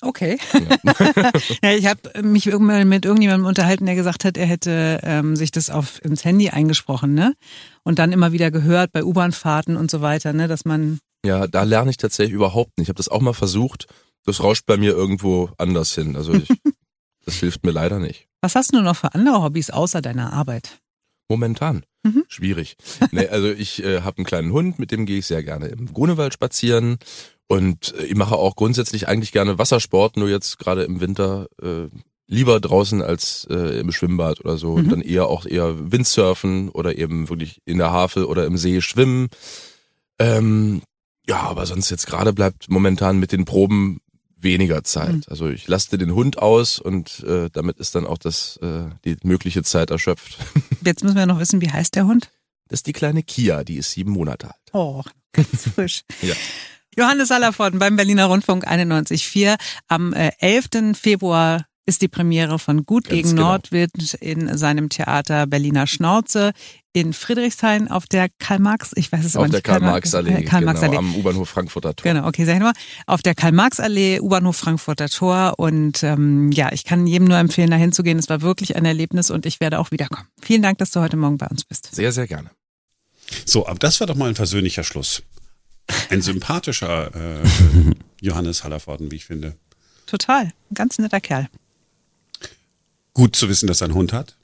Okay. 0.02 0.38
Ja. 0.52 1.30
ja 1.62 1.72
ich 1.72 1.86
habe 1.86 2.22
mich 2.22 2.46
irgendwann 2.46 2.88
mit 2.88 3.04
irgendjemandem 3.04 3.46
unterhalten, 3.46 3.86
der 3.86 3.94
gesagt 3.94 4.24
hat, 4.24 4.36
er 4.36 4.46
hätte 4.46 5.00
ähm, 5.02 5.36
sich 5.36 5.50
das 5.50 5.70
auf 5.70 6.02
ins 6.04 6.24
Handy 6.24 6.50
eingesprochen, 6.50 7.14
ne? 7.14 7.34
Und 7.82 7.98
dann 7.98 8.12
immer 8.12 8.32
wieder 8.32 8.50
gehört 8.50 8.92
bei 8.92 9.04
U-Bahn-Fahrten 9.04 9.76
und 9.76 9.90
so 9.90 10.00
weiter, 10.00 10.32
ne, 10.32 10.48
dass 10.48 10.64
man. 10.64 10.98
Ja, 11.24 11.46
da 11.46 11.64
lerne 11.64 11.90
ich 11.90 11.96
tatsächlich 11.96 12.34
überhaupt 12.34 12.78
nicht. 12.78 12.86
Ich 12.86 12.88
habe 12.88 12.96
das 12.96 13.08
auch 13.08 13.20
mal 13.20 13.34
versucht. 13.34 13.86
Das 14.24 14.42
rauscht 14.42 14.66
bei 14.66 14.76
mir 14.76 14.92
irgendwo 14.92 15.50
anders 15.58 15.94
hin. 15.94 16.16
Also 16.16 16.32
ich, 16.34 16.48
das 17.24 17.36
hilft 17.36 17.64
mir 17.64 17.72
leider 17.72 17.98
nicht. 17.98 18.26
Was 18.42 18.54
hast 18.54 18.74
du 18.74 18.80
noch 18.80 18.96
für 18.96 19.14
andere 19.14 19.42
Hobbys 19.42 19.70
außer 19.70 20.00
deiner 20.00 20.32
Arbeit? 20.32 20.78
Momentan. 21.28 21.84
Mhm. 22.02 22.24
Schwierig. 22.28 22.76
nee, 23.12 23.28
also 23.28 23.48
ich 23.50 23.84
äh, 23.84 24.00
habe 24.00 24.18
einen 24.18 24.26
kleinen 24.26 24.52
Hund, 24.52 24.78
mit 24.78 24.90
dem 24.90 25.04
gehe 25.04 25.18
ich 25.18 25.26
sehr 25.26 25.42
gerne 25.42 25.66
im 25.66 25.92
Grunewald 25.92 26.32
spazieren 26.32 26.98
und 27.50 27.94
äh, 27.98 28.04
ich 28.04 28.14
mache 28.14 28.36
auch 28.36 28.54
grundsätzlich 28.54 29.08
eigentlich 29.08 29.32
gerne 29.32 29.58
Wassersport, 29.58 30.16
nur 30.16 30.28
jetzt 30.28 30.60
gerade 30.60 30.84
im 30.84 31.00
Winter 31.00 31.48
äh, 31.60 31.88
lieber 32.28 32.60
draußen 32.60 33.02
als 33.02 33.44
äh, 33.50 33.80
im 33.80 33.90
Schwimmbad 33.90 34.38
oder 34.40 34.56
so. 34.56 34.76
Mhm. 34.76 34.76
Und 34.76 34.88
dann 34.92 35.00
eher 35.00 35.26
auch 35.26 35.46
eher 35.46 35.90
Windsurfen 35.90 36.68
oder 36.68 36.96
eben 36.96 37.28
wirklich 37.28 37.60
in 37.64 37.78
der 37.78 37.90
Havel 37.90 38.24
oder 38.24 38.46
im 38.46 38.56
See 38.56 38.80
schwimmen. 38.80 39.30
Ähm, 40.20 40.82
ja, 41.28 41.40
aber 41.40 41.66
sonst 41.66 41.90
jetzt 41.90 42.06
gerade 42.06 42.32
bleibt 42.32 42.70
momentan 42.70 43.18
mit 43.18 43.32
den 43.32 43.46
Proben 43.46 44.00
weniger 44.36 44.84
Zeit. 44.84 45.12
Mhm. 45.12 45.22
Also 45.26 45.48
ich 45.48 45.66
laste 45.66 45.98
den 45.98 46.14
Hund 46.14 46.38
aus 46.38 46.78
und 46.78 47.24
äh, 47.24 47.50
damit 47.52 47.78
ist 47.78 47.96
dann 47.96 48.06
auch 48.06 48.18
das 48.18 48.58
äh, 48.62 48.84
die 49.04 49.16
mögliche 49.24 49.64
Zeit 49.64 49.90
erschöpft. 49.90 50.38
Jetzt 50.84 51.02
müssen 51.02 51.16
wir 51.16 51.26
noch 51.26 51.40
wissen, 51.40 51.60
wie 51.60 51.70
heißt 51.70 51.96
der 51.96 52.06
Hund? 52.06 52.30
Das 52.68 52.78
ist 52.78 52.86
die 52.86 52.92
kleine 52.92 53.24
Kia, 53.24 53.64
die 53.64 53.76
ist 53.76 53.90
sieben 53.90 54.12
Monate 54.12 54.46
alt. 54.46 54.70
Oh, 54.72 55.02
ganz 55.32 55.68
frisch. 55.74 56.02
ja. 56.22 56.34
Johannes 56.96 57.30
Allervorden 57.30 57.78
beim 57.78 57.96
Berliner 57.96 58.26
Rundfunk 58.26 58.66
91.4. 58.66 59.56
Am 59.88 60.12
äh, 60.12 60.32
11. 60.38 60.98
Februar 60.98 61.66
ist 61.86 62.02
die 62.02 62.08
Premiere 62.08 62.58
von 62.58 62.84
Gut 62.84 63.04
Ganz 63.04 63.14
gegen 63.14 63.28
genau. 63.30 63.48
Nordwind 63.48 64.14
in 64.14 64.56
seinem 64.56 64.88
Theater 64.88 65.46
Berliner 65.46 65.86
Schnauze 65.86 66.52
in 66.92 67.12
Friedrichshain 67.12 67.88
auf 67.88 68.06
der 68.06 68.28
Karl-Marx, 68.38 68.92
ich 68.96 69.12
weiß 69.12 69.24
es 69.24 69.36
auf 69.36 69.44
aber 69.44 69.52
nicht. 69.52 69.64
Karl-Marx-Allee, 69.64 70.42
Karl 70.42 70.64
genau, 70.64 70.80
Allee. 70.80 70.96
am 70.96 71.14
U-Bahnhof 71.14 71.48
Frankfurter 71.48 71.94
Tor. 71.94 72.12
Genau, 72.12 72.26
okay, 72.26 72.44
sag 72.44 72.54
ich 72.54 72.58
nochmal. 72.58 72.74
Auf 73.06 73.22
der 73.22 73.34
Karl-Marx-Allee, 73.34 74.20
U-Bahnhof 74.20 74.56
Frankfurter 74.56 75.08
Tor 75.08 75.54
und 75.58 76.02
ähm, 76.02 76.50
ja, 76.52 76.72
ich 76.72 76.84
kann 76.84 77.06
jedem 77.06 77.28
nur 77.28 77.38
empfehlen, 77.38 77.70
da 77.70 77.76
hinzugehen. 77.76 78.18
Es 78.18 78.28
war 78.28 78.42
wirklich 78.42 78.74
ein 78.76 78.84
Erlebnis 78.84 79.30
und 79.30 79.46
ich 79.46 79.60
werde 79.60 79.78
auch 79.78 79.92
wiederkommen. 79.92 80.26
Vielen 80.40 80.62
Dank, 80.62 80.78
dass 80.78 80.90
du 80.90 81.00
heute 81.00 81.16
Morgen 81.16 81.38
bei 81.38 81.46
uns 81.46 81.64
bist. 81.64 81.94
Sehr, 81.94 82.10
sehr 82.10 82.26
gerne. 82.26 82.50
So, 83.44 83.66
aber 83.66 83.78
das 83.78 84.00
war 84.00 84.08
doch 84.08 84.16
mal 84.16 84.28
ein 84.28 84.34
versöhnlicher 84.34 84.82
Schluss. 84.82 85.22
Ein 86.10 86.22
sympathischer 86.22 87.14
äh, 87.14 87.42
Johannes 88.20 88.64
Hallervorden, 88.64 89.10
wie 89.10 89.16
ich 89.16 89.24
finde. 89.24 89.54
Total, 90.06 90.44
ein 90.44 90.74
ganz 90.74 90.98
netter 90.98 91.20
Kerl. 91.20 91.48
Gut 93.14 93.36
zu 93.36 93.48
wissen, 93.48 93.66
dass 93.66 93.80
er 93.80 93.86
einen 93.86 93.94
Hund 93.94 94.12
hat. 94.12 94.36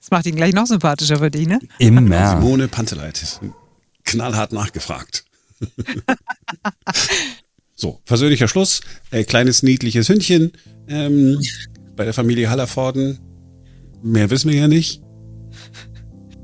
Das 0.00 0.10
macht 0.10 0.26
ihn 0.26 0.36
gleich 0.36 0.54
noch 0.54 0.66
sympathischer 0.66 1.18
für 1.18 1.30
dich, 1.30 1.46
ne? 1.46 1.58
Immer. 1.78 2.30
Simone 2.30 2.68
Panteleit. 2.68 3.40
Knallhart 4.04 4.52
nachgefragt. 4.52 5.24
so, 7.74 8.00
versöhnlicher 8.04 8.48
Schluss. 8.48 8.80
Äh, 9.10 9.24
kleines, 9.24 9.62
niedliches 9.62 10.08
Hündchen 10.08 10.52
ähm, 10.88 11.38
bei 11.96 12.04
der 12.04 12.14
Familie 12.14 12.48
Hallervorden. 12.48 13.18
Mehr 14.02 14.30
wissen 14.30 14.50
wir 14.50 14.58
ja 14.58 14.68
nicht. 14.68 15.02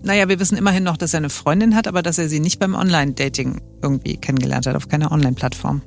Naja, 0.04 0.28
wir 0.28 0.38
wissen 0.38 0.58
immerhin 0.58 0.84
noch, 0.84 0.98
dass 0.98 1.14
er 1.14 1.18
eine 1.18 1.30
Freundin 1.30 1.74
hat, 1.74 1.88
aber 1.88 2.02
dass 2.02 2.18
er 2.18 2.28
sie 2.28 2.38
nicht 2.38 2.58
beim 2.58 2.74
Online-Dating 2.74 3.62
irgendwie 3.82 4.18
kennengelernt 4.18 4.66
hat, 4.66 4.76
auf 4.76 4.88
keiner 4.88 5.10
Online-Plattform. 5.10 5.80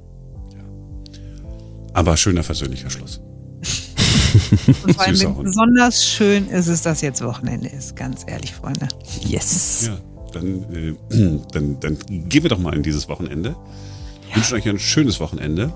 Ja. 0.56 0.64
Aber 1.94 2.18
schöner 2.18 2.44
versöhnlicher 2.44 2.90
Schluss. 2.90 3.22
Und 4.84 4.96
vor 4.96 5.06
allem 5.06 5.44
besonders 5.44 6.04
schön 6.04 6.50
ist 6.50 6.68
es, 6.68 6.82
dass 6.82 7.02
jetzt 7.02 7.24
Wochenende 7.24 7.70
ist, 7.70 7.96
ganz 7.96 8.24
ehrlich, 8.26 8.54
Freunde. 8.54 8.88
Yes. 9.22 9.88
Ja, 9.88 9.98
dann, 10.34 10.64
äh, 10.74 10.96
dann, 11.52 11.80
dann 11.80 11.98
gehen 12.08 12.44
wir 12.44 12.50
doch 12.50 12.60
mal 12.60 12.74
in 12.76 12.82
dieses 12.82 13.08
Wochenende. 13.10 13.56
Ja. 14.30 14.36
Wünschen 14.38 14.56
euch 14.56 14.68
ein 14.68 14.80
schönes 14.80 15.20
Wochenende. 15.20 15.72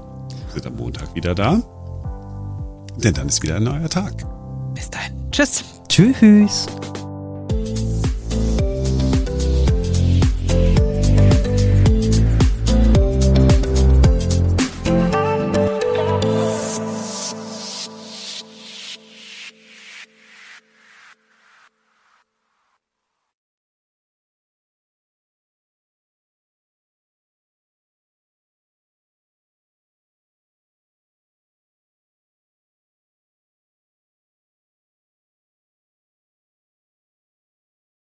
Wir 0.47 0.53
sind 0.55 0.65
am 0.65 0.77
Montag 0.77 1.13
wieder 1.13 1.35
da. 1.35 1.61
Denn 2.97 3.13
dann 3.13 3.29
ist 3.29 3.43
wieder 3.43 3.57
ein 3.57 3.63
neuer 3.63 3.87
Tag. 3.89 4.25
Bis 4.73 4.89
dahin. 4.89 5.13
Tschüss. 5.31 5.63
Tschüss. 5.87 6.65